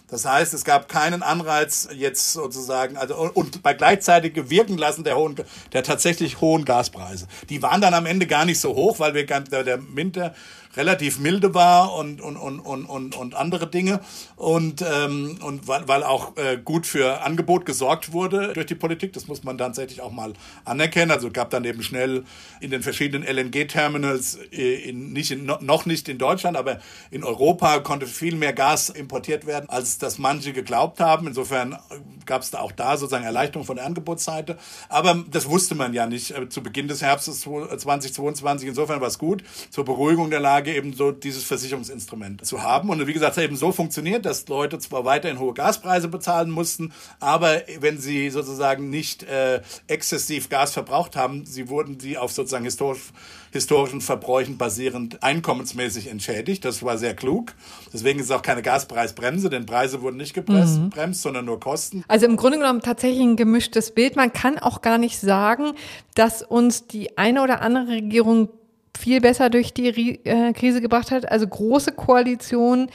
Das 0.09 0.23
heißt, 0.25 0.53
es 0.53 0.63
gab 0.63 0.87
keinen 0.87 1.21
Anreiz 1.21 1.89
jetzt 1.93 2.31
sozusagen, 2.31 2.95
also 2.95 3.29
und 3.33 3.61
bei 3.61 3.73
gleichzeitigem 3.73 4.49
Wirken 4.49 4.77
lassen 4.77 5.03
der 5.03 5.17
hohen, 5.17 5.35
der 5.73 5.83
tatsächlich 5.83 6.39
hohen 6.39 6.63
Gaspreise. 6.63 7.27
Die 7.49 7.61
waren 7.61 7.81
dann 7.81 7.93
am 7.93 8.05
Ende 8.05 8.25
gar 8.25 8.45
nicht 8.45 8.59
so 8.59 8.73
hoch, 8.73 8.99
weil 8.99 9.13
wir 9.13 9.25
der 9.25 9.79
Winter 9.95 10.33
relativ 10.77 11.19
milde 11.19 11.53
war 11.53 11.93
und, 11.95 12.21
und, 12.21 12.37
und, 12.37 12.59
und, 12.59 12.85
und, 12.85 13.15
und 13.15 13.35
andere 13.35 13.67
Dinge. 13.67 13.99
Und, 14.35 14.81
ähm, 14.81 15.39
und 15.43 15.67
weil, 15.67 15.87
weil 15.87 16.03
auch 16.03 16.37
äh, 16.37 16.57
gut 16.63 16.85
für 16.85 17.21
Angebot 17.23 17.65
gesorgt 17.65 18.13
wurde 18.13 18.53
durch 18.53 18.67
die 18.67 18.75
Politik. 18.75 19.13
Das 19.13 19.27
muss 19.27 19.43
man 19.43 19.57
tatsächlich 19.57 20.01
auch 20.01 20.11
mal 20.11 20.33
anerkennen. 20.63 21.11
Also 21.11 21.31
gab 21.31 21.49
dann 21.49 21.65
eben 21.65 21.81
schnell 21.81 22.23
in 22.61 22.71
den 22.71 22.83
verschiedenen 22.83 23.27
LNG-Terminals, 23.27 24.39
äh, 24.51 24.89
in, 24.89 25.13
nicht 25.13 25.31
in, 25.31 25.45
noch 25.45 25.85
nicht 25.85 26.07
in 26.07 26.17
Deutschland, 26.17 26.55
aber 26.55 26.79
in 27.11 27.23
Europa 27.23 27.79
konnte 27.79 28.05
viel 28.05 28.35
mehr 28.35 28.53
Gas 28.53 28.89
importiert 28.89 29.45
werden, 29.47 29.69
als 29.69 29.97
das 29.97 30.19
manche 30.19 30.53
geglaubt 30.53 30.99
haben. 30.99 31.27
Insofern 31.27 31.77
gab 32.25 32.43
es 32.43 32.51
da 32.51 32.59
auch 32.59 32.71
da 32.71 32.97
sozusagen 32.97 33.25
Erleichterung 33.25 33.65
von 33.65 33.77
der 33.77 33.85
Angebotsseite. 33.85 34.57
Aber 34.89 35.23
das 35.29 35.49
wusste 35.49 35.75
man 35.75 35.93
ja 35.93 36.05
nicht 36.05 36.31
äh, 36.31 36.47
zu 36.49 36.61
Beginn 36.61 36.87
des 36.87 37.01
Herbstes 37.01 37.41
2022. 37.41 38.69
Insofern 38.69 39.01
war 39.01 39.07
es 39.07 39.17
gut 39.17 39.43
zur 39.69 39.85
Beruhigung 39.85 40.29
der 40.29 40.39
Lage 40.39 40.66
eben 40.75 40.93
so 40.93 41.11
dieses 41.11 41.43
Versicherungsinstrument 41.43 42.45
zu 42.45 42.63
haben. 42.63 42.89
Und 42.89 43.05
wie 43.07 43.13
gesagt, 43.13 43.33
es 43.33 43.37
hat 43.37 43.43
eben 43.43 43.55
so 43.55 43.71
funktioniert, 43.71 44.25
dass 44.25 44.47
Leute 44.47 44.79
zwar 44.79 45.05
weiterhin 45.05 45.39
hohe 45.39 45.53
Gaspreise 45.53 46.07
bezahlen 46.07 46.49
mussten, 46.49 46.93
aber 47.19 47.61
wenn 47.79 47.99
sie 47.99 48.29
sozusagen 48.29 48.89
nicht 48.89 49.23
äh, 49.23 49.61
exzessiv 49.87 50.49
Gas 50.49 50.73
verbraucht 50.73 51.15
haben, 51.15 51.45
sie 51.45 51.69
wurden 51.69 51.99
sie 51.99 52.17
auf 52.17 52.31
sozusagen 52.31 52.65
historisch, 52.65 53.11
historischen 53.51 54.01
Verbräuchen 54.01 54.57
basierend 54.57 55.23
einkommensmäßig 55.23 56.07
entschädigt. 56.07 56.65
Das 56.65 56.83
war 56.83 56.97
sehr 56.97 57.15
klug. 57.15 57.53
Deswegen 57.93 58.19
ist 58.19 58.25
es 58.25 58.31
auch 58.31 58.41
keine 58.41 58.61
Gaspreisbremse, 58.61 59.49
denn 59.49 59.65
Preise 59.65 60.01
wurden 60.01 60.17
nicht 60.17 60.33
gebremst, 60.33 60.79
mhm. 60.79 61.13
sondern 61.13 61.45
nur 61.45 61.59
Kosten. 61.59 62.03
Also 62.07 62.25
im 62.25 62.35
Grunde 62.35 62.57
genommen 62.57 62.81
tatsächlich 62.81 63.21
ein 63.21 63.35
gemischtes 63.35 63.91
Bild. 63.91 64.15
Man 64.15 64.33
kann 64.33 64.59
auch 64.59 64.81
gar 64.81 64.97
nicht 64.97 65.19
sagen, 65.19 65.73
dass 66.15 66.41
uns 66.41 66.87
die 66.87 67.17
eine 67.17 67.41
oder 67.41 67.61
andere 67.61 67.87
Regierung 67.87 68.49
viel 68.97 69.21
besser 69.21 69.49
durch 69.49 69.73
die 69.73 69.87
äh, 70.25 70.53
Krise 70.53 70.81
gebracht 70.81 71.11
hat. 71.11 71.31
Also 71.31 71.47
große 71.47 71.91
Koalition 71.91 72.89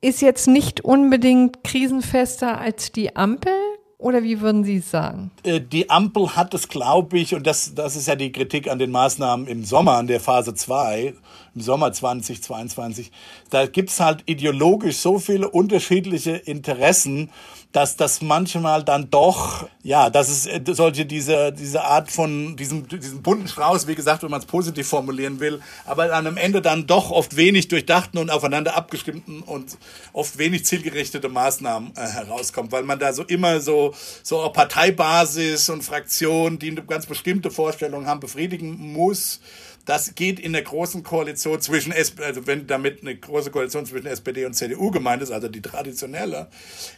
ist 0.00 0.20
jetzt 0.20 0.48
nicht 0.48 0.82
unbedingt 0.84 1.64
krisenfester 1.64 2.58
als 2.58 2.92
die 2.92 3.16
Ampel. 3.16 3.52
Oder 3.98 4.24
wie 4.24 4.40
würden 4.40 4.64
Sie 4.64 4.78
es 4.78 4.90
sagen? 4.90 5.30
Äh, 5.44 5.60
die 5.60 5.88
Ampel 5.88 6.34
hat 6.34 6.54
es, 6.54 6.68
glaube 6.68 7.18
ich, 7.18 7.36
und 7.36 7.46
das, 7.46 7.76
das 7.76 7.94
ist 7.94 8.08
ja 8.08 8.16
die 8.16 8.32
Kritik 8.32 8.68
an 8.68 8.80
den 8.80 8.90
Maßnahmen 8.90 9.46
im 9.46 9.64
Sommer, 9.64 9.92
an 9.92 10.08
der 10.08 10.18
Phase 10.18 10.54
2, 10.54 11.14
im 11.54 11.60
Sommer 11.60 11.92
2022, 11.92 13.10
da 13.50 13.66
gibt's 13.66 14.00
halt 14.00 14.22
ideologisch 14.26 14.96
so 14.96 15.18
viele 15.18 15.48
unterschiedliche 15.48 16.32
Interessen, 16.32 17.30
dass 17.72 17.96
das 17.96 18.20
manchmal 18.20 18.84
dann 18.84 19.10
doch, 19.10 19.66
ja, 19.82 20.10
dass 20.10 20.28
es 20.28 20.46
äh, 20.46 20.60
solche, 20.66 21.06
diese, 21.06 21.52
diese 21.52 21.82
Art 21.82 22.10
von, 22.10 22.54
diesem, 22.56 22.86
diesen 22.86 23.22
bunten 23.22 23.48
Strauß, 23.48 23.86
wie 23.86 23.94
gesagt, 23.94 24.22
wenn 24.22 24.30
man 24.30 24.40
es 24.40 24.46
positiv 24.46 24.86
formulieren 24.86 25.40
will, 25.40 25.60
aber 25.86 26.06
dann 26.08 26.26
am 26.26 26.36
Ende 26.36 26.60
dann 26.60 26.86
doch 26.86 27.10
oft 27.10 27.36
wenig 27.36 27.68
durchdachten 27.68 28.18
und 28.18 28.30
aufeinander 28.30 28.76
abgestimmten 28.76 29.40
und 29.42 29.78
oft 30.12 30.36
wenig 30.36 30.66
zielgerichtete 30.66 31.30
Maßnahmen 31.30 31.92
äh, 31.96 32.06
herauskommt, 32.06 32.72
weil 32.72 32.82
man 32.82 32.98
da 32.98 33.12
so 33.14 33.22
immer 33.24 33.60
so, 33.60 33.94
so 34.22 34.40
auch 34.40 34.52
Parteibasis 34.52 35.70
und 35.70 35.82
Fraktionen, 35.82 36.58
die 36.58 36.70
eine 36.70 36.82
ganz 36.82 37.06
bestimmte 37.06 37.50
Vorstellung 37.50 38.06
haben, 38.06 38.20
befriedigen 38.20 38.92
muss 38.92 39.40
das 39.84 40.14
geht 40.14 40.38
in 40.38 40.52
der 40.52 40.62
großen 40.62 41.02
Koalition 41.02 41.60
zwischen, 41.60 41.92
also 41.92 42.46
wenn 42.46 42.66
damit 42.66 43.02
eine 43.02 43.16
große 43.16 43.50
Koalition 43.50 43.84
zwischen 43.84 44.06
SPD 44.06 44.44
und 44.44 44.54
CDU 44.54 44.90
gemeint 44.90 45.22
ist, 45.22 45.30
also 45.32 45.48
die 45.48 45.62
traditionelle, 45.62 46.48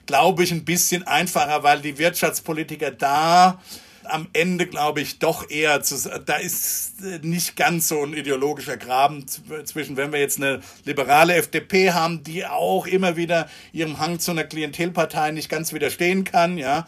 glaube 0.07 0.45
ich, 0.45 0.53
ein 0.53 0.65
bisschen 0.65 1.03
einfacher, 1.05 1.63
weil 1.63 1.81
die 1.81 1.97
Wirtschaftspolitiker 1.99 2.91
da 2.91 3.61
am 4.07 4.29
Ende, 4.33 4.67
glaube 4.67 5.01
ich, 5.01 5.19
doch 5.19 5.51
eher 5.51 5.83
zu, 5.83 5.97
da 6.25 6.37
ist 6.37 6.95
nicht 7.23 7.57
ganz 7.57 7.89
so 7.89 8.03
ein 8.03 8.15
ideologischer 8.15 8.77
Graben 8.77 9.27
zwischen, 9.27 9.97
wenn 9.97 10.13
wir 10.13 10.21
jetzt 10.21 10.39
eine 10.39 10.61
liberale 10.85 11.35
FDP 11.35 11.93
haben, 11.93 12.23
die 12.23 12.47
auch 12.47 12.87
immer 12.87 13.17
wieder 13.17 13.49
ihrem 13.73 13.99
Hang 13.99 14.19
zu 14.19 14.31
einer 14.31 14.45
Klientelpartei 14.45 15.31
nicht 15.31 15.49
ganz 15.49 15.73
widerstehen 15.73 16.25
kann, 16.25 16.59
ja, 16.59 16.87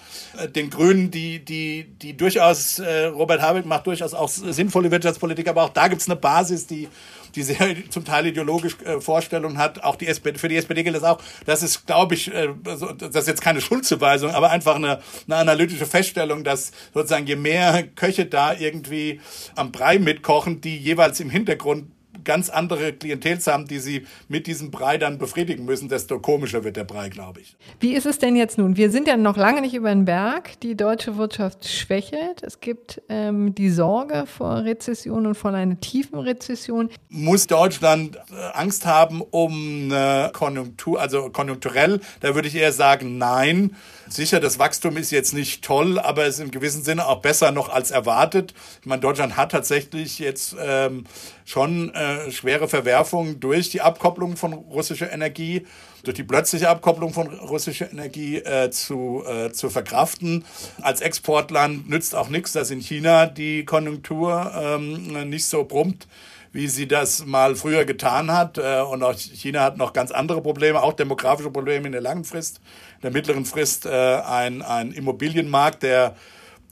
den 0.55 0.71
Grünen, 0.71 1.11
die, 1.11 1.45
die, 1.45 1.87
die 2.03 2.17
durchaus, 2.17 2.79
äh, 2.79 3.07
Robert 3.07 3.43
Habeck 3.43 3.67
macht 3.67 3.87
durchaus 3.87 4.15
auch 4.15 4.29
sinnvolle 4.29 4.91
Wirtschaftspolitik, 4.91 5.49
aber 5.49 5.65
auch 5.65 5.71
da 5.71 5.89
gibt 5.89 6.03
es 6.03 6.09
eine 6.09 6.17
Basis, 6.17 6.67
die 6.67 6.89
die 7.37 7.43
sehr 7.43 7.77
zum 7.91 8.05
Teil 8.05 8.27
ideologisch 8.27 8.77
äh, 8.85 9.01
Vorstellungen 9.01 9.59
hat. 9.59 9.85
Auch 9.85 9.97
die 9.97 10.07
SPD, 10.07 10.39
für 10.39 10.49
die 10.49 10.57
SPD 10.57 10.83
gilt 10.83 10.97
das 10.97 11.05
auch. 11.05 11.21
Das 11.45 11.63
ist, 11.63 11.87
glaube 11.87 12.15
ich, 12.15 12.33
äh, 12.33 12.49
das 12.63 12.83
ist 13.15 13.29
jetzt 13.29 13.43
keine 13.43 13.61
Schuldzuweisung, 13.61 14.33
aber 14.33 14.51
einfach 14.51 14.77
eine, 14.77 15.01
eine 15.27 15.37
analytische 15.37 15.87
Feststellung, 15.87 16.43
dass 16.43 16.73
sozusagen 16.93 17.27
je 17.27 17.37
mehr 17.37 17.85
Köche 17.95 18.27
da 18.27 18.55
irgendwie 18.55 19.21
am 19.55 19.71
Brei 19.71 19.99
mitkochen, 19.99 20.61
die 20.61 20.77
jeweils 20.77 21.21
im 21.21 21.31
Hintergrund 21.31 21.87
ganz 22.27 22.51
andere 22.51 22.93
Klientels 22.93 23.47
haben, 23.47 23.67
die 23.67 23.79
sie 23.79 24.07
mit 24.29 24.47
diesem 24.47 24.71
Brei 24.71 24.99
dann 24.99 25.17
befriedigen 25.17 25.65
müssen, 25.65 25.89
desto 25.89 26.19
komischer 26.19 26.65
wird 26.65 26.77
der 26.77 26.85
Brei, 26.85 27.09
glaube 27.09 27.41
ich. 27.41 27.57
Wie 27.81 27.95
ist 27.95 28.05
es 28.05 28.19
denn 28.19 28.37
jetzt 28.37 28.59
nun? 28.59 28.77
Wir 28.77 28.91
sind 28.91 29.09
ja 29.09 29.17
noch 29.17 29.39
lange 29.39 29.63
nicht 29.63 29.75
über 29.75 29.89
den 29.89 30.05
Berg. 30.05 30.61
Die 30.61 30.77
deutsche 30.77 31.17
Wirtschaft 31.17 31.67
schwächelt. 31.67 32.43
Es 32.43 32.61
gibt 32.61 33.01
ähm, 33.09 33.55
die 33.55 33.71
Sorge 33.71 34.25
vor 34.27 34.65
Rezession 34.65 35.27
und 35.27 35.35
vor 35.35 35.55
einer 35.55 35.81
tiefen 35.81 36.19
Rezession. 36.19 36.91
Muss 37.09 37.47
Deutschland 37.47 38.17
äh, 38.17 38.21
Angst 38.53 38.85
haben 38.85 39.23
um 39.23 39.53
eine 39.91 40.31
Konjunktur, 40.35 41.01
also 41.01 41.31
konjunkturell? 41.31 42.01
Da 42.21 42.35
würde 42.35 42.49
ich 42.49 42.57
eher 42.57 42.73
sagen, 42.73 43.17
nein. 43.19 43.77
Sicher, 44.09 44.41
das 44.41 44.59
Wachstum 44.59 44.97
ist 44.97 45.11
jetzt 45.11 45.33
nicht 45.33 45.65
toll, 45.65 45.99
aber 45.99 46.27
es 46.27 46.37
ist 46.37 46.45
im 46.45 46.51
gewissen 46.51 46.83
Sinne 46.83 47.07
auch 47.07 47.23
besser 47.23 47.51
noch 47.53 47.69
als 47.69 47.91
erwartet. 47.91 48.55
Ich 48.81 48.87
meine, 48.87 49.01
Deutschland 49.01 49.37
hat 49.37 49.53
tatsächlich 49.53 50.19
jetzt 50.19 50.57
ähm, 50.61 51.05
schon 51.47 51.95
äh, 51.95 52.31
schwere 52.31 52.69
Verwerfungen 52.69 53.41
durch 53.41 53.71
die 53.71 53.81
Abkopplung 53.81 54.37
von 54.37 54.53
russischer 54.53 55.11
Energie, 55.11 55.65
durch 56.05 56.17
die 56.17 56.25
plötzliche 56.25 56.69
Abkopplung 56.69 57.15
von 57.15 57.29
russischer 57.29 57.91
Energie 57.91 58.37
äh, 58.37 58.71
zu, 58.71 59.25
äh, 59.27 59.53
zu 59.53 59.71
verkraften. 59.71 60.45
Als 60.83 61.01
Exportland 61.01 61.89
nützt 61.89 62.15
auch 62.15 62.29
nichts, 62.29 62.53
dass 62.53 62.71
in 62.71 62.81
China 62.81 63.27
die 63.27 63.65
Konjunktur 63.65 64.53
ähm, 64.55 65.31
nicht 65.31 65.47
so 65.47 65.65
brummt 65.65 66.07
wie 66.53 66.69
sie 66.69 66.89
das 66.89 67.27
mal 67.27 67.55
früher 67.55 67.85
getan 67.85 68.33
hat. 68.33 68.57
Äh, 68.57 68.81
und 68.81 69.03
auch 69.03 69.15
China 69.15 69.61
hat 69.63 69.77
noch 69.77 69.93
ganz 69.93 70.11
andere 70.11 70.41
Probleme, 70.41 70.83
auch 70.83 70.95
demografische 70.95 71.51
Probleme 71.51 71.85
in 71.85 71.93
der 71.93 72.01
langen 72.01 72.25
Frist 72.25 72.61
der 73.03 73.11
mittleren 73.11 73.45
Frist 73.45 73.87
äh, 73.87 73.91
ein, 73.91 74.63
ein 74.63 74.93
Immobilienmarkt, 74.93 75.83
der 75.83 76.17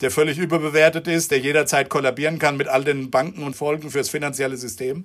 der 0.01 0.11
völlig 0.11 0.39
überbewertet 0.39 1.07
ist, 1.07 1.31
der 1.31 1.39
jederzeit 1.39 1.89
kollabieren 1.89 2.39
kann 2.39 2.57
mit 2.57 2.69
all 2.69 2.85
den 2.85 3.11
Banken 3.11 3.43
und 3.43 3.55
Folgen 3.55 3.91
fürs 3.91 4.09
finanzielle 4.09 4.57
System. 4.57 5.05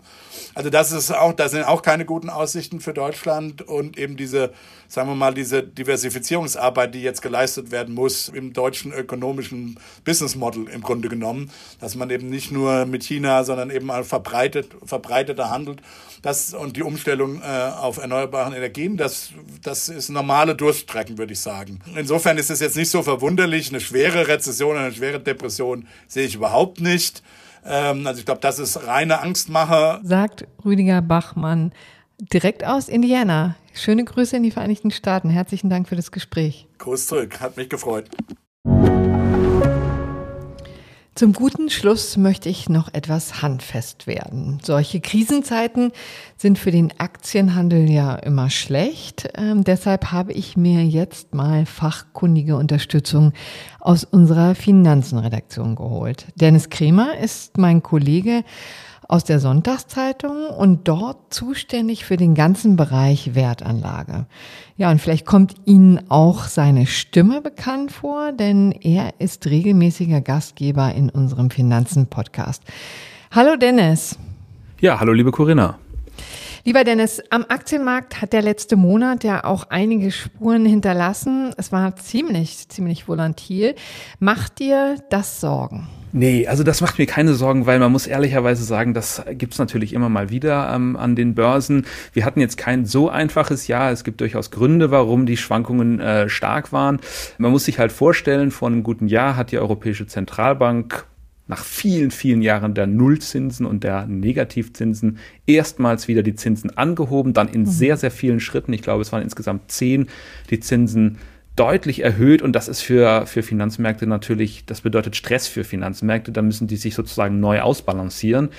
Also 0.56 0.70
das 0.70 0.92
ist 0.92 1.12
auch, 1.12 1.34
das 1.34 1.52
sind 1.52 1.64
auch 1.64 1.82
keine 1.82 2.06
guten 2.06 2.30
Aussichten 2.30 2.80
für 2.80 2.94
Deutschland 2.94 3.62
und 3.62 3.98
eben 3.98 4.18
diese, 4.18 4.52
sagen 4.90 5.08
wir 5.08 5.16
mal, 5.16 5.34
diese 5.34 5.64
Diversifizierungsarbeit, 5.64 6.94
die 6.94 7.02
jetzt 7.02 7.22
geleistet 7.22 7.72
werden 7.72 7.96
muss 7.96 8.28
im 8.28 8.52
deutschen 8.52 8.92
ökonomischen 8.92 9.80
Business 10.04 10.36
Model 10.36 10.68
im 10.68 10.82
Grunde 10.82 11.08
genommen, 11.08 11.52
dass 11.80 11.96
man 11.96 12.10
eben 12.10 12.30
nicht 12.30 12.52
nur 12.52 12.86
mit 12.86 13.04
China, 13.04 13.44
sondern 13.46 13.70
eben 13.70 13.90
verbreitet, 14.04 14.72
verbreiteter 14.84 15.50
handelt 15.50 15.82
das, 16.22 16.54
und 16.54 16.76
die 16.76 16.84
Umstellung 16.84 17.42
äh, 17.42 17.46
auf 17.46 17.98
erneuerbare 17.98 18.56
Energien, 18.56 18.98
das, 18.98 19.30
das 19.64 19.90
ist 19.90 20.10
normale 20.10 20.56
Durststrecken, 20.56 21.18
würde 21.18 21.34
ich 21.34 21.40
sagen. 21.40 21.80
Insofern 21.96 22.38
ist 22.38 22.50
es 22.50 22.60
jetzt 22.60 22.76
nicht 22.76 22.90
so 22.90 23.04
verwunderlich. 23.04 23.70
Eine 23.70 23.80
schwere 23.80 24.28
Rezession, 24.28 24.76
eine 24.76 24.94
schwere 24.94 25.20
Depression 25.20 25.88
sehe 26.08 26.26
ich 26.26 26.36
überhaupt 26.36 26.82
nicht. 26.82 27.24
Ähm, 27.66 28.06
also 28.06 28.20
ich 28.20 28.26
glaube, 28.26 28.42
das 28.42 28.60
ist 28.60 28.86
reine 28.86 29.22
Angstmache. 29.22 30.02
Sagt 30.04 30.48
Rüdiger 30.66 31.02
Bachmann 31.02 31.72
direkt 32.20 32.66
aus 32.66 32.90
Indiana. 32.90 33.56
Schöne 33.74 34.04
Grüße 34.04 34.38
in 34.38 34.44
die 34.44 34.52
Vereinigten 34.52 34.92
Staaten. 34.92 35.30
Herzlichen 35.30 35.70
Dank 35.70 35.88
für 35.88 35.96
das 35.96 36.12
Gespräch. 36.12 36.68
Gruß 36.78 37.08
zurück, 37.08 37.40
hat 37.40 37.58
mich 37.58 37.70
gefreut. 37.70 38.10
Zum 41.20 41.34
guten 41.34 41.70
Schluss 41.70 42.16
möchte 42.16 42.48
ich 42.48 42.70
noch 42.70 42.94
etwas 42.94 43.42
handfest 43.42 44.08
werden. 44.08 44.60
Solche 44.64 45.02
Krisenzeiten 45.02 45.92
sind 46.38 46.58
für 46.58 46.72
den 46.72 46.98
Aktienhandel 46.98 47.90
ja 47.90 48.16
immer 48.16 48.50
schlecht. 48.50 49.28
Ähm, 49.36 49.66
deshalb 49.66 50.14
habe 50.14 50.32
ich 50.32 50.56
mir 50.56 50.86
jetzt 50.86 51.34
mal 51.34 51.66
fachkundige 51.66 52.56
Unterstützung 52.56 53.34
aus 53.82 54.06
unserer 54.06 54.56
Finanzenredaktion 54.56 55.76
geholt. 55.76 56.28
Dennis 56.36 56.70
Kremer 56.70 57.18
ist 57.18 57.58
mein 57.58 57.84
Kollege 57.84 58.46
aus 59.10 59.24
der 59.24 59.40
Sonntagszeitung 59.40 60.48
und 60.56 60.88
dort 60.88 61.34
zuständig 61.34 62.06
für 62.06 62.16
den 62.16 62.36
ganzen 62.36 62.76
Bereich 62.76 63.34
Wertanlage. 63.34 64.28
Ja, 64.78 64.92
und 64.92 65.02
vielleicht 65.02 65.26
kommt 65.26 65.56
Ihnen 65.66 66.00
auch 66.10 66.44
seine 66.44 66.86
Stimme 66.86 67.42
bekannt 67.42 67.92
vor, 67.92 68.32
denn 68.32 68.72
er 68.72 69.16
ist 69.18 69.48
regelmäßiger 69.48 70.22
Gastgeber 70.22 70.94
in 70.94 71.10
unserem 71.10 71.50
Finanzen-Podcast. 71.50 72.62
Hallo 73.32 73.56
Dennis. 73.56 74.20
Ja, 74.80 75.00
hallo 75.00 75.12
liebe 75.12 75.32
Corinna. 75.32 75.80
Lieber 76.66 76.84
Dennis, 76.84 77.22
am 77.30 77.46
Aktienmarkt 77.48 78.22
hat 78.22 78.34
der 78.34 78.42
letzte 78.42 78.76
Monat 78.76 79.24
ja 79.24 79.46
auch 79.46 79.66
einige 79.70 80.12
Spuren 80.12 80.66
hinterlassen. 80.66 81.54
Es 81.58 81.72
war 81.72 81.96
ziemlich, 81.96 82.68
ziemlich 82.68 83.08
volatil. 83.08 83.76
Macht 84.20 84.60
dir 84.60 84.98
das 85.10 85.40
Sorgen? 85.40 85.88
Nee, 86.12 86.48
also 86.48 86.64
das 86.64 86.82
macht 86.82 86.98
mir 86.98 87.06
keine 87.06 87.34
Sorgen, 87.34 87.66
weil 87.66 87.80
man 87.80 87.92
muss 87.92 88.08
ehrlicherweise 88.08 88.64
sagen, 88.64 88.94
das 88.94 89.24
gibt's 89.32 89.60
natürlich 89.60 89.94
immer 89.94 90.10
mal 90.10 90.30
wieder 90.32 90.74
ähm, 90.74 90.98
an 90.98 91.16
den 91.16 91.36
Börsen. 91.36 91.86
Wir 92.14 92.26
hatten 92.26 92.42
jetzt 92.42 92.58
kein 92.58 92.86
so 92.86 93.10
einfaches 93.10 93.68
Jahr. 93.68 93.92
Es 93.92 94.04
gibt 94.04 94.20
durchaus 94.20 94.50
Gründe, 94.52 94.92
warum 94.92 95.26
die 95.26 95.38
Schwankungen 95.38 96.00
äh, 96.00 96.28
stark 96.28 96.74
waren. 96.74 97.00
Man 97.38 97.52
muss 97.52 97.66
sich 97.66 97.80
halt 97.80 97.92
vorstellen, 97.92 98.52
vor 98.52 98.68
einem 98.68 98.84
guten 98.84 99.08
Jahr 99.08 99.36
hat 99.36 99.52
die 99.52 99.60
Europäische 99.60 100.08
Zentralbank 100.08 101.06
nach 101.50 101.66
vielen, 101.66 102.12
vielen 102.12 102.44
Jahren 102.44 102.76
der 102.76 102.86
Nullzinsen 102.86 103.66
und 103.66 103.84
der 103.84 104.06
Negativzinsen 104.06 105.18
erstmals 105.48 106.08
wieder 106.08 106.22
die 106.22 106.36
Zinsen 106.36 106.78
angehoben, 106.78 107.34
dann 107.34 107.50
in 107.50 107.62
mhm. 107.62 107.66
sehr, 107.66 107.98
sehr 107.98 108.12
vielen 108.12 108.40
Schritten. 108.40 108.72
Ich 108.72 108.84
glaube, 108.84 109.02
es 109.02 109.12
waren 109.12 109.24
insgesamt 109.24 109.72
zehn, 109.72 110.08
die 110.52 110.60
Zinsen 110.60 111.18
deutlich 111.56 112.04
erhöht 112.04 112.44
und 112.44 112.54
das 112.54 112.68
ist 112.68 112.82
für, 112.82 113.26
für 113.26 113.42
Finanzmärkte 113.42 114.06
natürlich, 114.06 114.66
das 114.68 114.82
bedeutet 114.82 115.16
Stress 115.16 115.48
für 115.48 115.64
Finanzmärkte, 115.64 116.32
da 116.32 116.44
müssen 116.44 116.68
die 116.68 116.78
sich 116.78 116.94
sozusagen 116.94 117.40
neu 117.40 117.62
ausbalancieren. 117.62 118.50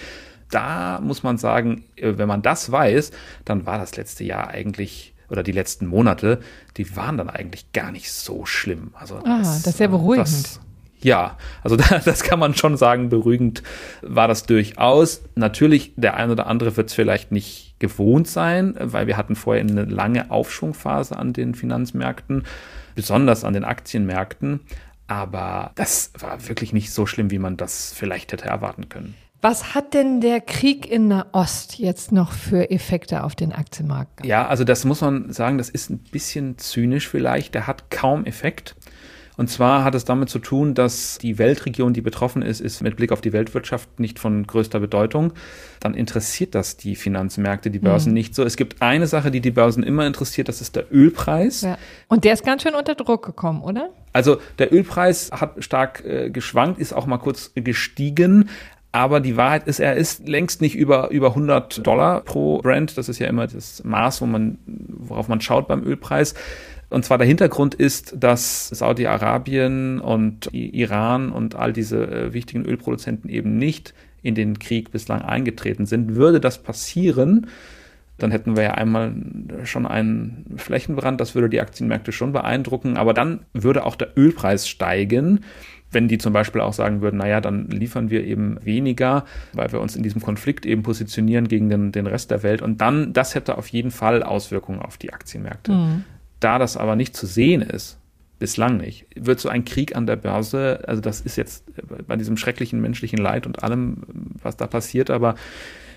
Da 0.51 1.01
muss 1.01 1.23
man 1.23 1.39
sagen, 1.39 1.85
äh, 1.95 2.15
wenn 2.17 2.27
man 2.27 2.43
das 2.43 2.73
weiß, 2.73 3.13
dann 3.45 3.67
war 3.67 3.79
das 3.79 3.97
letzte 3.97 4.25
Jahr 4.25 4.49
eigentlich 4.49 5.15
oder 5.29 5.45
die 5.45 5.53
letzten 5.53 5.87
Monate, 5.87 6.41
die 6.77 6.97
waren 6.97 7.17
dann 7.17 7.31
eigentlich 7.31 7.71
gar 7.73 7.93
nicht 7.93 8.11
so 8.11 8.47
schlimm. 8.47 8.91
Also 8.95 9.19
ah, 9.19 9.39
das, 9.39 9.63
das 9.63 9.75
ist 9.75 9.79
sehr 9.79 9.87
beruhigend. 9.87 10.27
Das, 10.27 10.61
ja, 11.03 11.37
also 11.63 11.77
das 12.05 12.23
kann 12.23 12.39
man 12.39 12.55
schon 12.55 12.77
sagen, 12.77 13.09
beruhigend 13.09 13.63
war 14.03 14.29
das 14.29 14.45
durchaus. 14.45 15.23
Natürlich, 15.35 15.93
der 15.97 16.15
eine 16.15 16.33
oder 16.33 16.47
andere 16.47 16.77
wird 16.77 16.89
es 16.89 16.95
vielleicht 16.95 17.33
nicht 17.33 17.75
gewohnt 17.79 18.29
sein, 18.29 18.75
weil 18.79 19.07
wir 19.07 19.17
hatten 19.17 19.37
vorher 19.37 19.63
eine 19.63 19.85
lange 19.85 20.31
Aufschwungphase 20.31 21.17
an 21.17 21.33
den 21.33 21.55
Finanzmärkten 21.55 22.45
besonders 22.95 23.45
an 23.45 23.55
den 23.55 23.65
Aktienmärkten. 23.65 24.61
Aber 25.07 25.73
das 25.75 26.13
war 26.19 26.49
wirklich 26.49 26.73
nicht 26.73 26.93
so 26.93 27.07
schlimm, 27.07 27.31
wie 27.31 27.39
man 27.39 27.57
das 27.57 27.93
vielleicht 27.93 28.33
hätte 28.33 28.45
erwarten 28.45 28.89
können. 28.89 29.15
Was 29.43 29.75
hat 29.75 29.95
denn 29.95 30.21
der 30.21 30.43
Krieg 30.43 30.89
in 30.91 31.09
Nahost 31.09 31.79
jetzt 31.79 32.13
noch 32.13 32.31
für 32.33 32.71
Effekte 32.71 33.25
auf 33.25 33.35
den 33.35 33.53
Aktienmarkt? 33.53 34.25
Ja, 34.25 34.47
also 34.47 34.65
das 34.65 34.85
muss 34.85 35.01
man 35.01 35.33
sagen, 35.33 35.57
das 35.57 35.71
ist 35.71 35.89
ein 35.89 35.99
bisschen 35.99 36.59
zynisch 36.59 37.09
vielleicht. 37.09 37.55
Der 37.55 37.67
hat 37.67 37.91
kaum 37.91 38.27
Effekt. 38.27 38.77
Und 39.41 39.49
zwar 39.49 39.85
hat 39.85 39.95
es 39.95 40.05
damit 40.05 40.29
zu 40.29 40.39
tun, 40.39 40.75
dass 40.75 41.17
die 41.17 41.39
Weltregion, 41.39 41.95
die 41.95 42.03
betroffen 42.03 42.43
ist, 42.43 42.61
ist 42.61 42.83
mit 42.83 42.97
Blick 42.97 43.11
auf 43.11 43.23
die 43.23 43.33
Weltwirtschaft 43.33 43.99
nicht 43.99 44.19
von 44.19 44.47
größter 44.47 44.81
Bedeutung. 44.81 45.33
Dann 45.81 45.95
interessiert 45.95 46.55
das 46.55 46.77
die 46.77 46.95
Finanzmärkte, 46.95 47.71
die 47.71 47.79
Börsen 47.79 48.11
mhm. 48.11 48.17
nicht 48.17 48.35
so. 48.35 48.45
Es 48.45 48.59
gibt 48.59 48.83
eine 48.83 49.07
Sache, 49.07 49.31
die 49.31 49.41
die 49.41 49.51
Börsen 49.51 49.83
immer 49.83 50.07
interessiert, 50.07 50.49
das 50.49 50.61
ist 50.61 50.77
der 50.77 50.93
Ölpreis. 50.93 51.63
Ja. 51.63 51.79
Und 52.09 52.25
der 52.25 52.35
ist 52.35 52.45
ganz 52.45 52.65
schön 52.65 52.75
unter 52.75 52.95
Druck 52.95 53.25
gekommen, 53.25 53.63
oder? 53.63 53.89
Also 54.13 54.37
der 54.59 54.75
Ölpreis 54.75 55.31
hat 55.33 55.65
stark 55.65 56.05
äh, 56.05 56.29
geschwankt, 56.29 56.79
ist 56.79 56.93
auch 56.93 57.07
mal 57.07 57.17
kurz 57.17 57.53
gestiegen. 57.55 58.51
Aber 58.93 59.21
die 59.21 59.37
Wahrheit 59.37 59.69
ist, 59.69 59.79
er 59.79 59.95
ist 59.95 60.29
längst 60.29 60.61
nicht 60.61 60.75
über, 60.75 61.11
über 61.11 61.29
100 61.29 61.87
Dollar 61.87 62.21
pro 62.23 62.59
Brand. 62.59 62.99
Das 62.99 63.09
ist 63.09 63.21
ja 63.21 63.29
immer 63.29 63.47
das 63.47 63.85
Maß, 63.85 64.21
wo 64.21 64.27
man, 64.27 64.59
worauf 64.67 65.29
man 65.29 65.41
schaut 65.41 65.69
beim 65.69 65.83
Ölpreis. 65.83 66.35
Und 66.91 67.05
zwar 67.05 67.19
der 67.19 67.27
Hintergrund 67.27 67.75
ist, 67.75 68.15
dass 68.19 68.69
Saudi-Arabien 68.69 70.01
und 70.01 70.53
Iran 70.53 71.31
und 71.31 71.55
all 71.55 71.73
diese 71.73 72.05
äh, 72.05 72.33
wichtigen 72.33 72.65
Ölproduzenten 72.65 73.31
eben 73.31 73.57
nicht 73.57 73.95
in 74.23 74.35
den 74.35 74.59
Krieg 74.59 74.91
bislang 74.91 75.23
eingetreten 75.23 75.87
sind. 75.87 76.17
Würde 76.17 76.41
das 76.41 76.63
passieren, 76.63 77.47
dann 78.19 78.33
hätten 78.33 78.57
wir 78.57 78.65
ja 78.65 78.75
einmal 78.75 79.15
schon 79.65 79.87
einen 79.87 80.45
Flächenbrand, 80.57 81.21
das 81.21 81.35
würde 81.35 81.49
die 81.49 81.61
Aktienmärkte 81.61 82.13
schon 82.13 82.33
beeindrucken, 82.33 82.99
aber 82.99 83.15
dann 83.15 83.47
würde 83.55 83.87
auch 83.87 83.97
der 83.97 84.19
Ölpreis 84.19 84.69
steigen 84.69 85.41
wenn 85.91 86.09
die 86.09 86.19
zum 86.19 86.33
Beispiel 86.33 86.61
auch 86.61 86.73
sagen 86.73 87.01
würden, 87.01 87.17
naja, 87.17 87.41
dann 87.41 87.69
liefern 87.69 88.11
wir 88.11 88.25
eben 88.25 88.65
weniger, 88.65 89.25
weil 89.53 89.73
wir 89.73 89.81
uns 89.81 89.97
in 89.97 90.03
diesem 90.03 90.21
Konflikt 90.21 90.67
eben 90.67 90.83
positionieren 90.83 91.49
gegen 91.49 91.69
den, 91.69 91.93
den 91.93 92.07
Rest 92.07 92.31
der 92.31 92.43
Welt. 92.43 92.63
Und 92.63 92.81
dann, 92.81 93.13
das 93.13 93.35
hätte 93.35 93.59
auf 93.59 93.69
jeden 93.69 93.91
Fall 93.91 94.23
Auswirkungen 94.23 94.81
auf 94.81 94.99
die 94.99 95.13
Aktienmärkte. 95.13 95.73
Mhm. 95.73 96.05
Da 96.41 96.59
das 96.59 96.77
aber 96.77 96.97
nicht 96.97 97.17
zu 97.17 97.27
sehen 97.27 97.63
ist, 97.63 97.99
bislang 98.39 98.79
nicht, 98.79 99.07
wird 99.15 99.39
so 99.39 99.51
ein 99.51 99.65
Krieg 99.67 99.95
an 99.95 100.07
der 100.07 100.17
Börse, 100.17 100.83
also 100.87 101.03
das 101.03 101.21
ist 101.21 101.37
jetzt 101.37 101.65
bei 102.09 102.17
diesem 102.17 102.39
schrecklichen 102.39 102.81
menschlichen 102.81 103.19
Leid 103.19 103.47
und 103.47 103.63
allem, 103.63 103.99
was 104.43 104.57
da 104.57 104.67
passiert, 104.67 105.11
aber 105.11 105.35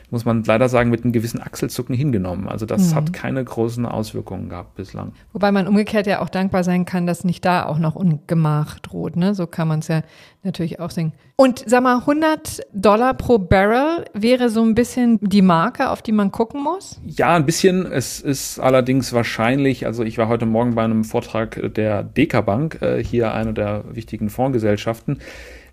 muss 0.10 0.26
man 0.26 0.44
leider 0.44 0.70
sagen, 0.70 0.90
mit 0.90 1.04
einem 1.04 1.12
gewissen 1.14 1.42
Achselzucken 1.42 1.96
hingenommen. 1.96 2.48
Also 2.48 2.66
das 2.66 2.92
Mhm. 2.92 2.96
hat 2.96 3.14
keine 3.14 3.44
großen 3.44 3.86
Auswirkungen 3.86 4.50
gehabt 4.50 4.76
bislang. 4.76 5.14
Wobei 5.32 5.52
man 5.52 5.68
umgekehrt 5.68 6.06
ja 6.08 6.22
auch 6.22 6.30
dankbar 6.30 6.64
sein 6.64 6.86
kann, 6.86 7.08
dass 7.08 7.24
nicht 7.24 7.44
da 7.46 7.66
auch 7.66 7.80
noch 7.80 7.96
Ungemach 7.96 8.80
droht. 8.80 9.16
Ne? 9.16 9.34
So 9.34 9.48
kann 9.48 9.68
man 9.68 9.80
es 9.80 9.88
ja 9.88 10.02
natürlich 10.44 10.80
auch 10.80 10.92
sehen. 10.92 11.14
Und 11.36 11.64
sag 11.66 11.82
mal, 11.84 12.00
100 12.02 12.62
Dollar 12.74 13.16
pro 13.16 13.40
Barrel 13.40 14.06
wäre 14.14 14.50
so 14.50 14.62
ein 14.64 14.76
bisschen 14.76 15.20
die 15.22 15.42
Marke, 15.42 15.90
auf 15.90 16.02
die 16.02 16.12
man 16.12 16.32
gucken 16.32 16.62
muss? 16.64 17.02
Ja, 17.06 17.36
ein 17.36 17.46
bisschen. 17.46 17.86
Es 17.92 18.20
ist 18.20 18.60
allerdings 18.60 19.14
wahrscheinlich, 19.14 19.86
also 19.88 20.04
ich 20.04 20.18
war 20.18 20.28
heute 20.28 20.46
Morgen 20.46 20.76
bei 20.76 20.84
einem 20.84 21.04
Vortrag 21.04 21.74
der 21.74 22.04
Deka 22.04 22.42
Bank, 22.42 22.80
äh, 22.82 23.04
hier 23.04 23.34
eine 23.34 23.54
der 23.54 23.84
wichtigen 23.96 24.30
Fondsgesellschaften. 24.30 25.20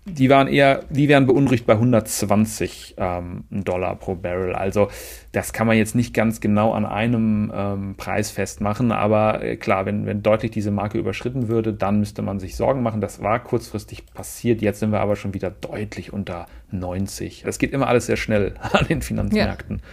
Die 0.05 0.31
waren 0.31 0.47
eher, 0.47 0.83
die 0.89 1.07
wären 1.07 1.27
beunruhigt 1.27 1.67
bei 1.67 1.73
120 1.73 2.95
ähm, 2.97 3.43
Dollar 3.51 3.95
pro 3.95 4.15
Barrel. 4.15 4.55
Also 4.55 4.87
das 5.31 5.53
kann 5.53 5.67
man 5.67 5.77
jetzt 5.77 5.93
nicht 5.93 6.15
ganz 6.15 6.41
genau 6.41 6.73
an 6.73 6.87
einem 6.87 7.51
ähm, 7.53 7.95
Preis 7.97 8.31
festmachen, 8.31 8.91
aber 8.91 9.43
äh, 9.43 9.57
klar, 9.57 9.85
wenn, 9.85 10.07
wenn 10.07 10.23
deutlich 10.23 10.49
diese 10.49 10.71
Marke 10.71 10.97
überschritten 10.97 11.49
würde, 11.49 11.71
dann 11.71 11.99
müsste 11.99 12.23
man 12.23 12.39
sich 12.39 12.55
Sorgen 12.55 12.81
machen. 12.81 12.99
Das 12.99 13.21
war 13.21 13.43
kurzfristig 13.43 14.07
passiert. 14.11 14.63
Jetzt 14.63 14.79
sind 14.79 14.91
wir 14.91 15.01
aber 15.01 15.15
schon 15.15 15.35
wieder 15.35 15.51
deutlich 15.51 16.11
unter 16.11 16.47
90. 16.71 17.43
Das 17.45 17.59
geht 17.59 17.71
immer 17.71 17.85
alles 17.85 18.07
sehr 18.07 18.17
schnell 18.17 18.55
an 18.73 18.87
den 18.87 19.03
Finanzmärkten. 19.03 19.83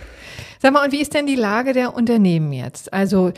Sag 0.59 0.73
mal, 0.73 0.87
und 0.87 0.93
wie 0.93 1.03
ist 1.03 1.13
denn 1.13 1.27
die 1.27 1.35
Lage 1.35 1.75
der 1.75 1.93
Unternehmen 1.95 2.55
jetzt? 2.55 2.95
Also 2.95 3.33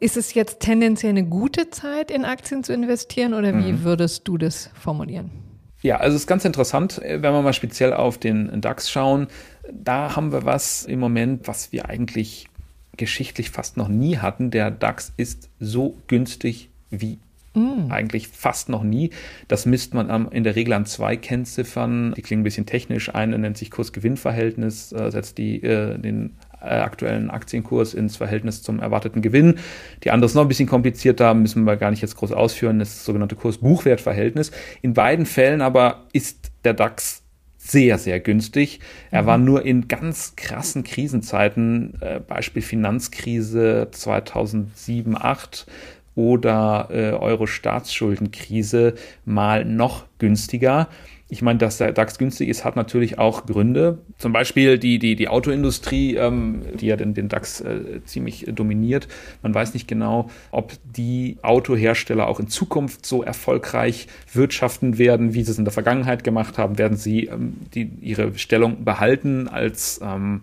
ist 0.00 0.16
es 0.16 0.32
jetzt 0.32 0.60
tendenziell 0.60 1.10
eine 1.10 1.24
gute 1.24 1.68
Zeit, 1.68 2.10
in 2.10 2.24
Aktien 2.24 2.64
zu 2.64 2.72
investieren 2.72 3.34
oder 3.34 3.54
wie 3.58 3.84
würdest 3.84 4.26
du 4.26 4.38
das 4.38 4.70
formulieren? 4.74 5.43
Ja, 5.84 5.98
also 5.98 6.16
es 6.16 6.22
ist 6.22 6.26
ganz 6.26 6.46
interessant, 6.46 7.02
äh, 7.02 7.20
wenn 7.20 7.34
wir 7.34 7.42
mal 7.42 7.52
speziell 7.52 7.92
auf 7.92 8.16
den 8.16 8.62
DAX 8.62 8.90
schauen. 8.90 9.26
Da 9.70 10.16
haben 10.16 10.32
wir 10.32 10.46
was 10.46 10.84
im 10.86 10.98
Moment, 10.98 11.46
was 11.46 11.72
wir 11.72 11.90
eigentlich 11.90 12.48
geschichtlich 12.96 13.50
fast 13.50 13.76
noch 13.76 13.88
nie 13.88 14.16
hatten. 14.16 14.50
Der 14.50 14.70
DAX 14.70 15.12
ist 15.18 15.50
so 15.60 15.94
günstig 16.06 16.70
wie 16.90 17.18
eigentlich 17.54 18.28
fast 18.28 18.68
noch 18.68 18.82
nie. 18.82 19.10
Das 19.46 19.64
misst 19.64 19.94
man 19.94 20.10
am, 20.10 20.28
in 20.30 20.42
der 20.42 20.56
Regel 20.56 20.72
an 20.72 20.86
zwei 20.86 21.16
Kennziffern. 21.16 22.12
Die 22.16 22.22
klingen 22.22 22.40
ein 22.40 22.44
bisschen 22.44 22.66
technisch. 22.66 23.14
Eine 23.14 23.38
nennt 23.38 23.56
sich 23.56 23.70
Kurs-Gewinn-Verhältnis, 23.70 24.90
äh, 24.92 25.10
setzt 25.10 25.38
die, 25.38 25.62
äh, 25.62 25.96
den 25.98 26.34
aktuellen 26.64 27.30
Aktienkurs 27.30 27.94
ins 27.94 28.16
Verhältnis 28.16 28.62
zum 28.62 28.80
erwarteten 28.80 29.22
Gewinn. 29.22 29.58
Die 30.02 30.10
andere 30.10 30.26
ist 30.26 30.34
noch 30.34 30.42
ein 30.42 30.48
bisschen 30.48 30.68
komplizierter, 30.68 31.34
müssen 31.34 31.64
wir 31.64 31.76
gar 31.76 31.90
nicht 31.90 32.02
jetzt 32.02 32.16
groß 32.16 32.32
ausführen, 32.32 32.78
das 32.78 32.90
ist 32.90 32.98
das 32.98 33.04
sogenannte 33.06 33.36
Kurs-Buchwert-Verhältnis. 33.36 34.50
In 34.82 34.94
beiden 34.94 35.26
Fällen 35.26 35.60
aber 35.60 36.06
ist 36.12 36.52
der 36.64 36.74
DAX 36.74 37.24
sehr, 37.56 37.96
sehr 37.96 38.20
günstig. 38.20 38.80
Er 39.10 39.24
war 39.24 39.38
nur 39.38 39.64
in 39.64 39.88
ganz 39.88 40.36
krassen 40.36 40.84
Krisenzeiten, 40.84 41.94
äh, 42.00 42.20
Beispiel 42.20 42.60
Finanzkrise 42.60 43.88
2007, 43.90 45.16
8 45.16 45.66
oder 46.14 46.88
äh, 46.90 47.12
Euro-Staatsschuldenkrise 47.12 48.94
mal 49.24 49.64
noch 49.64 50.04
günstiger. 50.18 50.88
Ich 51.28 51.40
meine, 51.40 51.58
dass 51.58 51.78
der 51.78 51.92
DAX 51.92 52.18
günstig 52.18 52.50
ist, 52.50 52.64
hat 52.64 52.76
natürlich 52.76 53.18
auch 53.18 53.46
Gründe. 53.46 53.98
Zum 54.18 54.32
Beispiel 54.32 54.78
die, 54.78 54.98
die, 54.98 55.16
die 55.16 55.28
Autoindustrie, 55.28 56.16
ähm, 56.16 56.62
die 56.78 56.86
ja 56.86 56.96
den, 56.96 57.14
den 57.14 57.28
DAX 57.28 57.62
äh, 57.62 58.04
ziemlich 58.04 58.46
dominiert. 58.52 59.08
Man 59.42 59.54
weiß 59.54 59.72
nicht 59.72 59.88
genau, 59.88 60.28
ob 60.50 60.74
die 60.84 61.38
Autohersteller 61.42 62.28
auch 62.28 62.40
in 62.40 62.48
Zukunft 62.48 63.06
so 63.06 63.22
erfolgreich 63.22 64.06
wirtschaften 64.32 64.98
werden, 64.98 65.32
wie 65.32 65.42
sie 65.42 65.50
es 65.52 65.58
in 65.58 65.64
der 65.64 65.72
Vergangenheit 65.72 66.24
gemacht 66.24 66.58
haben. 66.58 66.76
Werden 66.76 66.98
sie 66.98 67.24
ähm, 67.24 67.54
die, 67.74 67.90
ihre 68.02 68.38
Stellung 68.38 68.84
behalten 68.84 69.48
als 69.48 70.00
ähm, 70.04 70.42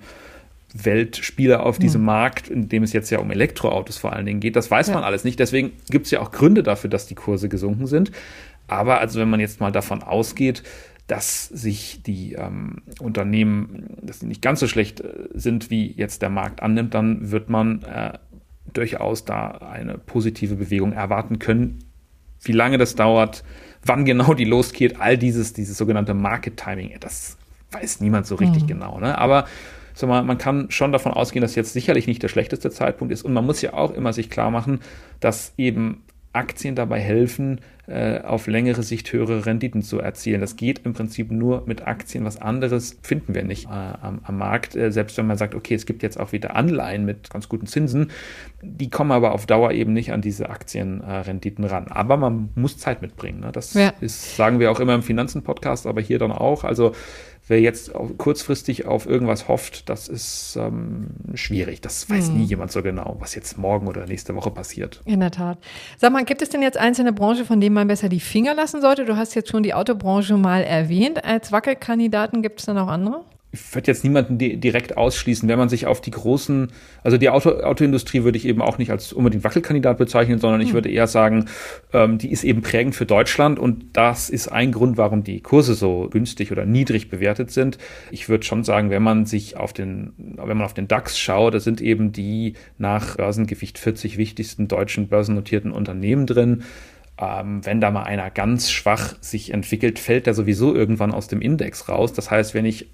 Weltspieler 0.74 1.66
auf 1.66 1.80
diesem 1.80 2.04
Markt, 2.04 2.48
in 2.48 2.70
dem 2.70 2.84
es 2.84 2.94
jetzt 2.94 3.10
ja 3.10 3.20
um 3.20 3.30
Elektroautos 3.32 3.98
vor 3.98 4.14
allen 4.14 4.26
Dingen 4.26 4.40
geht. 4.40 4.56
Das 4.56 4.72
weiß 4.72 4.90
man 4.92 5.04
alles 5.04 5.24
nicht. 5.24 5.40
Deswegen 5.40 5.74
gibt 5.90 6.06
es 6.06 6.12
ja 6.12 6.22
auch 6.22 6.32
Gründe 6.32 6.64
dafür, 6.64 6.90
dass 6.90 7.08
die 7.08 7.16
Kurse 7.16 7.50
gesunken 7.50 7.88
sind. 7.88 8.12
Aber 8.72 9.00
also 9.00 9.20
wenn 9.20 9.30
man 9.30 9.42
jetzt 9.42 9.60
mal 9.60 9.72
davon 9.72 10.02
ausgeht, 10.02 10.64
dass 11.08 11.48
sich 11.48 12.04
die 12.04 12.34
ähm, 12.34 12.84
Unternehmen, 13.02 13.98
dass 14.02 14.22
sie 14.22 14.28
nicht 14.28 14.42
ganz 14.42 14.62
so 14.62 14.68
schlecht 14.68 15.02
äh, 15.02 15.28
sind, 15.34 15.70
wie 15.70 15.92
jetzt 15.92 16.22
der 16.22 16.30
Markt 16.30 16.64
annimmt, 16.64 16.94
dann 16.94 17.32
wird 17.32 17.50
man 17.50 17.82
äh, 17.84 18.14
durchaus 18.72 19.26
da 19.26 19.50
eine 19.50 19.98
positive 19.98 20.56
Bewegung 20.56 20.94
erwarten 20.94 21.38
können. 21.38 21.80
Wie 22.42 22.54
lange 22.54 22.78
das 22.78 22.96
dauert, 22.96 23.44
wann 23.84 24.06
genau 24.06 24.34
die 24.34 24.46
losgeht, 24.46 25.02
all 25.02 25.18
dieses, 25.18 25.52
dieses 25.52 25.78
sogenannte 25.78 26.14
Market 26.14 26.56
Timing, 26.56 26.96
das 27.02 27.38
weiß 27.72 28.00
niemand 28.00 28.26
so 28.26 28.36
richtig 28.36 28.68
genau. 28.68 29.00
Ne? 29.00 29.18
Aber 29.18 29.46
sag 29.94 30.08
mal, 30.08 30.24
man 30.24 30.38
kann 30.38 30.72
schon 30.72 30.94
davon 30.94 31.12
ausgehen, 31.12 31.42
dass 31.42 31.56
jetzt 31.56 31.74
sicherlich 31.74 32.08
nicht 32.08 32.24
der 32.24 32.30
schlechteste 32.30 32.72
Zeitpunkt 32.72 33.14
ist. 33.14 33.24
Und 33.24 33.34
man 33.34 33.46
muss 33.46 33.62
ja 33.62 33.74
auch 33.74 33.92
immer 33.92 34.14
sich 34.14 34.30
klar 34.30 34.50
machen, 34.50 34.80
dass 35.20 35.54
eben 35.58 36.04
Aktien 36.34 36.76
dabei 36.76 37.00
helfen, 37.00 37.60
äh, 37.88 38.22
auf 38.22 38.48
längere 38.48 38.84
Sicht 38.84 39.12
höhere 39.12 39.46
Renditen 39.46 39.82
zu 39.82 40.00
erzielen. 40.00 40.40
Das 40.40 40.56
geht 40.56 40.86
im 40.86 40.94
Prinzip 40.94 41.30
nur 41.30 41.64
mit 41.66 41.88
Aktien. 41.88 42.24
Was 42.24 42.42
anderes 42.42 42.98
finden 43.02 43.36
wir 43.36 43.44
nicht 43.44 43.66
äh, 43.66 43.70
am, 43.70 44.22
am, 44.24 44.38
Markt. 44.38 44.76
Äh, 44.76 44.92
selbst 44.92 45.18
wenn 45.18 45.28
man 45.28 45.38
sagt, 45.38 45.56
okay, 45.56 45.76
es 45.76 45.86
gibt 45.86 46.04
jetzt 46.04 46.18
auch 46.18 46.32
wieder 46.32 46.56
Anleihen 46.56 47.04
mit 47.04 47.30
ganz 47.30 47.50
guten 47.50 47.68
Zinsen, 47.68 48.12
die 48.62 48.90
kommen 48.90 49.12
aber 49.12 49.34
auf 49.34 49.46
Dauer 49.46 49.72
eben 49.72 49.92
nicht 49.92 50.14
an 50.14 50.22
diese 50.22 50.50
Aktienrenditen 50.50 51.66
ran. 51.66 51.88
Aber 51.90 52.16
man 52.16 52.50
muss 52.56 52.78
Zeit 52.78 53.02
mitbringen. 53.02 53.42
Ne? 53.42 53.52
Das 53.52 53.74
ja. 53.74 53.94
ist, 54.00 54.38
sagen 54.38 54.60
wir 54.60 54.72
auch 54.72 54.80
immer 54.80 54.96
im 54.96 55.04
Finanzen-Podcast, 55.04 55.86
aber 55.86 56.00
hier 56.00 56.20
dann 56.20 56.32
auch. 56.32 56.64
Also 56.64 56.94
wer 57.52 57.62
jetzt 57.62 57.92
kurzfristig 58.18 58.86
auf 58.86 59.06
irgendwas 59.06 59.48
hofft, 59.48 59.90
das 59.90 60.08
ist 60.08 60.56
ähm, 60.60 61.08
schwierig. 61.36 61.82
Das 61.82 62.10
weiß 62.10 62.30
hm. 62.30 62.38
nie 62.38 62.46
jemand 62.46 62.72
so 62.72 62.82
genau, 62.82 63.18
was 63.20 63.36
jetzt 63.36 63.58
morgen 63.58 63.88
oder 63.88 64.08
nächste 64.08 64.34
Woche 64.36 64.50
passiert. 64.50 65.02
In 65.06 65.20
der 65.20 65.32
Tat. 65.32 65.60
Sag 65.98 66.14
mal, 66.14 66.24
gibt 66.24 66.42
es 66.42 66.50
denn 66.50 66.62
jetzt 66.62 66.78
einzelne 66.78 67.14
Branchen, 67.14 67.46
von 67.46 67.60
denen 67.60 67.76
man 67.76 67.88
besser 67.88 68.10
die 68.10 68.22
Finger 68.22 68.56
lassen 68.56 68.82
sollte? 68.82 69.06
Du 69.06 69.18
hast 69.18 69.36
jetzt 69.36 69.50
schon 69.50 69.64
die 69.64 69.74
Autobranche 69.74 70.38
mal 70.38 70.64
erwähnt. 70.64 71.24
Als 71.24 71.52
Wackelkandidaten 71.52 72.42
gibt 72.42 72.62
es 72.62 72.66
dann 72.66 72.78
auch 72.78 72.88
andere? 72.88 73.26
Ich 73.54 73.76
würde 73.76 73.88
jetzt 73.88 74.04
niemanden 74.04 74.38
direkt 74.38 74.96
ausschließen, 74.96 75.48
wenn 75.50 75.60
man 75.60 75.68
sich 75.68 75.86
auf 75.86 76.00
die 76.00 76.12
großen, 76.12 76.72
also 77.04 77.18
die 77.18 77.30
Auto, 77.30 77.50
Autoindustrie 77.50 78.24
würde 78.24 78.38
ich 78.38 78.46
eben 78.46 78.62
auch 78.62 78.78
nicht 78.78 78.92
als 78.92 79.12
unbedingt 79.12 79.44
Wackelkandidat 79.44 79.98
bezeichnen, 79.98 80.40
sondern 80.40 80.62
ich 80.62 80.70
hm. 80.70 80.76
würde 80.76 80.90
eher 80.90 81.08
sagen, 81.08 81.46
ähm, 81.92 82.18
die 82.18 82.32
ist 82.32 82.46
eben 82.46 82.62
prägend 82.62 82.96
für 82.96 83.06
Deutschland 83.06 83.60
und 83.60 83.86
das 83.94 84.30
ist 84.30 84.48
ein 84.48 84.72
Grund, 84.72 84.98
warum 84.98 85.24
die 85.24 85.42
Kurse 85.42 85.74
so 85.74 86.08
günstig 86.10 86.52
oder 86.54 86.66
niedrig 86.66 87.10
bewertet 87.10 87.52
sind. 87.52 87.78
Ich 88.10 88.30
würde 88.30 88.46
schon 88.46 88.64
sagen, 88.64 88.90
wenn 88.90 89.04
man 89.04 89.26
sich 89.26 89.58
auf 89.58 89.74
den, 89.74 90.14
wenn 90.18 90.58
man 90.58 90.66
auf 90.66 90.74
den 90.74 90.88
DAX 90.88 91.20
schaut, 91.20 91.54
da 91.54 91.60
sind 91.60 91.82
eben 91.82 92.14
die 92.14 92.54
nach 92.78 93.18
Börsengewicht 93.18 93.78
40 93.78 94.18
wichtigsten 94.18 94.70
deutschen 94.70 95.10
börsennotierten 95.10 95.72
Unternehmen 95.74 96.26
drin. 96.26 96.64
Ähm, 97.18 97.66
wenn 97.66 97.82
da 97.82 97.92
mal 97.92 98.04
einer 98.04 98.30
ganz 98.32 98.72
schwach 98.72 99.16
sich 99.20 99.54
entwickelt, 99.54 100.00
fällt 100.00 100.26
der 100.26 100.34
sowieso 100.34 100.74
irgendwann 100.74 101.12
aus 101.12 101.28
dem 101.28 101.42
Index 101.42 101.90
raus. 101.90 102.14
Das 102.14 102.32
heißt, 102.32 102.54
wenn 102.54 102.66
ich 102.66 102.88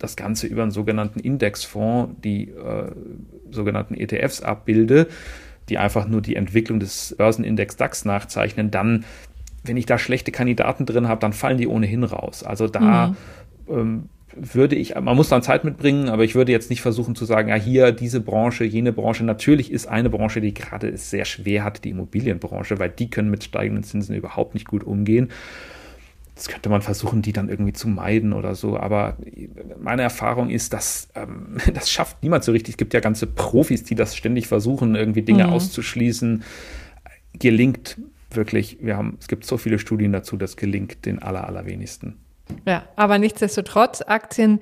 das 0.00 0.16
Ganze 0.16 0.46
über 0.46 0.62
einen 0.62 0.70
sogenannten 0.72 1.20
Indexfonds, 1.20 2.16
die 2.24 2.48
äh, 2.48 2.90
sogenannten 3.50 3.94
ETFs 3.94 4.42
abbilde, 4.42 5.06
die 5.68 5.78
einfach 5.78 6.08
nur 6.08 6.20
die 6.20 6.36
Entwicklung 6.36 6.80
des 6.80 7.14
Börsenindex 7.16 7.76
DAX 7.76 8.04
nachzeichnen, 8.04 8.70
dann, 8.70 9.04
wenn 9.62 9.76
ich 9.76 9.86
da 9.86 9.98
schlechte 9.98 10.32
Kandidaten 10.32 10.86
drin 10.86 11.06
habe, 11.06 11.20
dann 11.20 11.32
fallen 11.32 11.58
die 11.58 11.68
ohnehin 11.68 12.02
raus. 12.02 12.42
Also 12.42 12.66
da 12.66 13.14
mhm. 13.68 13.74
ähm, 13.74 14.08
würde 14.34 14.76
ich, 14.76 14.94
man 14.94 15.16
muss 15.16 15.28
dann 15.28 15.42
Zeit 15.42 15.64
mitbringen, 15.64 16.08
aber 16.08 16.24
ich 16.24 16.34
würde 16.34 16.52
jetzt 16.52 16.70
nicht 16.70 16.82
versuchen 16.82 17.14
zu 17.14 17.24
sagen, 17.24 17.48
ja, 17.48 17.56
hier 17.56 17.92
diese 17.92 18.20
Branche, 18.20 18.64
jene 18.64 18.92
Branche. 18.92 19.24
Natürlich 19.24 19.72
ist 19.72 19.86
eine 19.86 20.10
Branche, 20.10 20.40
die 20.40 20.54
gerade 20.54 20.88
es 20.88 21.10
sehr 21.10 21.24
schwer 21.24 21.64
hat, 21.64 21.84
die 21.84 21.90
Immobilienbranche, 21.90 22.78
weil 22.78 22.90
die 22.90 23.10
können 23.10 23.30
mit 23.30 23.44
steigenden 23.44 23.84
Zinsen 23.84 24.14
überhaupt 24.14 24.54
nicht 24.54 24.66
gut 24.66 24.84
umgehen. 24.84 25.30
Das 26.40 26.48
könnte 26.48 26.70
man 26.70 26.80
versuchen, 26.80 27.20
die 27.20 27.34
dann 27.34 27.50
irgendwie 27.50 27.74
zu 27.74 27.86
meiden 27.86 28.32
oder 28.32 28.54
so. 28.54 28.78
Aber 28.78 29.18
meine 29.78 30.00
Erfahrung 30.00 30.48
ist, 30.48 30.72
dass 30.72 31.08
ähm, 31.14 31.58
das 31.74 31.90
schafft 31.90 32.22
niemand 32.22 32.44
so 32.44 32.52
richtig. 32.52 32.72
Es 32.72 32.76
gibt 32.78 32.94
ja 32.94 33.00
ganze 33.00 33.26
Profis, 33.26 33.84
die 33.84 33.94
das 33.94 34.16
ständig 34.16 34.46
versuchen, 34.48 34.94
irgendwie 34.94 35.20
Dinge 35.20 35.48
mhm. 35.48 35.52
auszuschließen. 35.52 36.42
Gelingt 37.34 37.98
wirklich, 38.30 38.78
wir 38.80 38.96
haben, 38.96 39.18
es 39.20 39.28
gibt 39.28 39.44
so 39.44 39.58
viele 39.58 39.78
Studien 39.78 40.12
dazu, 40.12 40.38
das 40.38 40.56
gelingt 40.56 41.04
den 41.04 41.20
aller, 41.20 41.46
allerwenigsten. 41.46 42.16
Ja, 42.64 42.84
aber 42.96 43.18
nichtsdestotrotz, 43.18 44.00
Aktien 44.00 44.60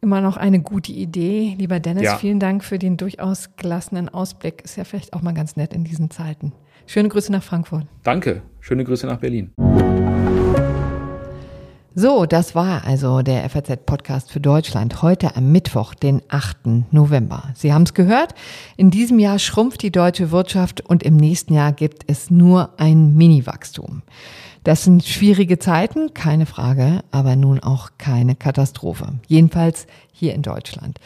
immer 0.00 0.22
noch 0.22 0.38
eine 0.38 0.62
gute 0.62 0.92
Idee. 0.92 1.54
Lieber 1.58 1.78
Dennis, 1.78 2.04
ja. 2.04 2.16
vielen 2.16 2.40
Dank 2.40 2.64
für 2.64 2.78
den 2.78 2.96
durchaus 2.96 3.54
gelassenen 3.56 4.08
Ausblick. 4.08 4.62
Ist 4.64 4.76
ja 4.76 4.84
vielleicht 4.84 5.12
auch 5.12 5.20
mal 5.20 5.34
ganz 5.34 5.56
nett 5.56 5.74
in 5.74 5.84
diesen 5.84 6.10
Zeiten. 6.10 6.52
Schöne 6.86 7.10
Grüße 7.10 7.30
nach 7.30 7.42
Frankfurt. 7.42 7.86
Danke. 8.02 8.40
Schöne 8.60 8.84
Grüße 8.84 9.06
nach 9.06 9.18
Berlin. 9.18 9.52
So, 11.94 12.24
das 12.24 12.54
war 12.54 12.86
also 12.86 13.20
der 13.20 13.46
FAZ-Podcast 13.50 14.30
für 14.30 14.40
Deutschland 14.40 15.02
heute 15.02 15.36
am 15.36 15.52
Mittwoch, 15.52 15.92
den 15.92 16.22
8. 16.30 16.90
November. 16.90 17.50
Sie 17.54 17.74
haben 17.74 17.82
es 17.82 17.92
gehört, 17.92 18.34
in 18.78 18.90
diesem 18.90 19.18
Jahr 19.18 19.38
schrumpft 19.38 19.82
die 19.82 19.92
deutsche 19.92 20.30
Wirtschaft 20.30 20.80
und 20.80 21.02
im 21.02 21.18
nächsten 21.18 21.52
Jahr 21.52 21.72
gibt 21.72 22.04
es 22.06 22.30
nur 22.30 22.70
ein 22.78 23.14
Mini-Wachstum. 23.14 24.00
Das 24.64 24.84
sind 24.84 25.04
schwierige 25.04 25.58
Zeiten, 25.58 26.14
keine 26.14 26.46
Frage, 26.46 27.04
aber 27.10 27.36
nun 27.36 27.60
auch 27.60 27.90
keine 27.98 28.36
Katastrophe. 28.36 29.08
Jedenfalls 29.26 29.86
hier 30.12 30.32
in 30.32 30.40
Deutschland. 30.40 30.98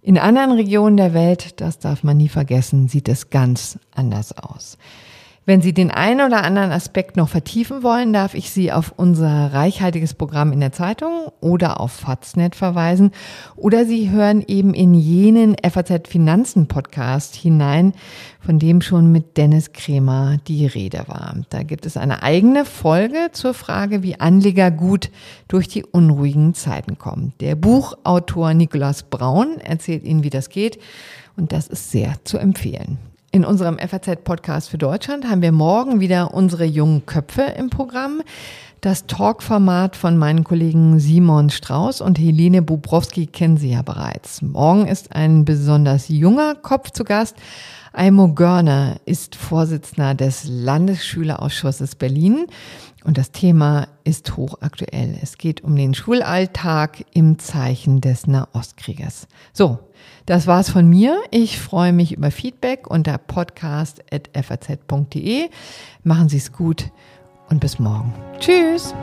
In 0.00 0.16
anderen 0.16 0.52
Regionen 0.52 0.96
der 0.96 1.12
Welt, 1.12 1.60
das 1.60 1.78
darf 1.78 2.02
man 2.02 2.16
nie 2.16 2.30
vergessen, 2.30 2.88
sieht 2.88 3.10
es 3.10 3.28
ganz 3.28 3.78
anders 3.94 4.32
aus. 4.38 4.78
Wenn 5.46 5.62
Sie 5.62 5.72
den 5.72 5.90
einen 5.90 6.20
oder 6.20 6.44
anderen 6.44 6.70
Aspekt 6.70 7.16
noch 7.16 7.30
vertiefen 7.30 7.82
wollen, 7.82 8.12
darf 8.12 8.34
ich 8.34 8.50
Sie 8.50 8.70
auf 8.70 8.92
unser 8.96 9.54
reichhaltiges 9.54 10.12
Programm 10.12 10.52
in 10.52 10.60
der 10.60 10.70
Zeitung 10.70 11.32
oder 11.40 11.80
auf 11.80 11.92
Faznet 11.92 12.54
verweisen. 12.54 13.10
Oder 13.56 13.86
Sie 13.86 14.10
hören 14.10 14.44
eben 14.46 14.74
in 14.74 14.92
jenen 14.92 15.56
FAZ 15.56 16.08
Finanzen 16.08 16.68
Podcast 16.68 17.34
hinein, 17.34 17.94
von 18.38 18.58
dem 18.58 18.82
schon 18.82 19.10
mit 19.10 19.38
Dennis 19.38 19.72
Kremer 19.72 20.36
die 20.46 20.66
Rede 20.66 21.04
war. 21.06 21.34
Da 21.48 21.62
gibt 21.62 21.86
es 21.86 21.96
eine 21.96 22.22
eigene 22.22 22.66
Folge 22.66 23.30
zur 23.32 23.54
Frage, 23.54 24.02
wie 24.02 24.20
Anleger 24.20 24.70
gut 24.70 25.10
durch 25.48 25.68
die 25.68 25.84
unruhigen 25.84 26.52
Zeiten 26.52 26.98
kommen. 26.98 27.32
Der 27.40 27.54
Buchautor 27.54 28.52
Nikolaus 28.52 29.04
Braun 29.04 29.56
erzählt 29.58 30.04
Ihnen, 30.04 30.22
wie 30.22 30.30
das 30.30 30.50
geht. 30.50 30.78
Und 31.36 31.52
das 31.52 31.66
ist 31.66 31.90
sehr 31.90 32.16
zu 32.24 32.36
empfehlen. 32.36 33.09
In 33.32 33.44
unserem 33.44 33.78
FAZ-Podcast 33.78 34.70
für 34.70 34.78
Deutschland 34.78 35.24
haben 35.30 35.40
wir 35.40 35.52
morgen 35.52 36.00
wieder 36.00 36.34
unsere 36.34 36.64
jungen 36.64 37.06
Köpfe 37.06 37.42
im 37.42 37.70
Programm. 37.70 38.22
Das 38.80 39.06
Talk-Format 39.06 39.94
von 39.94 40.18
meinen 40.18 40.42
Kollegen 40.42 40.98
Simon 40.98 41.48
Strauß 41.48 42.00
und 42.00 42.18
Helene 42.18 42.60
Bubrowski 42.60 43.28
kennen 43.28 43.56
Sie 43.56 43.70
ja 43.70 43.82
bereits. 43.82 44.42
Morgen 44.42 44.88
ist 44.88 45.14
ein 45.14 45.44
besonders 45.44 46.08
junger 46.08 46.56
Kopf 46.56 46.90
zu 46.90 47.04
Gast. 47.04 47.36
Aimo 47.92 48.34
Görner 48.34 48.96
ist 49.04 49.36
Vorsitzender 49.36 50.16
des 50.16 50.48
Landesschülerausschusses 50.48 51.94
Berlin 51.94 52.46
und 53.04 53.16
das 53.16 53.30
Thema 53.30 53.86
ist 54.02 54.36
hochaktuell. 54.36 55.16
Es 55.22 55.38
geht 55.38 55.62
um 55.62 55.76
den 55.76 55.94
Schulalltag 55.94 57.04
im 57.12 57.38
Zeichen 57.38 58.00
des 58.00 58.26
Nahostkrieges. 58.26 59.28
So, 59.52 59.78
das 60.30 60.46
war's 60.46 60.70
von 60.70 60.88
mir. 60.88 61.20
Ich 61.32 61.58
freue 61.58 61.92
mich 61.92 62.12
über 62.12 62.30
Feedback 62.30 62.88
unter 62.88 63.18
podcast.faz.de. 63.18 65.50
Machen 66.04 66.28
Sie 66.28 66.36
es 66.36 66.52
gut 66.52 66.92
und 67.48 67.58
bis 67.58 67.80
morgen. 67.80 68.14
Tschüss. 68.38 68.94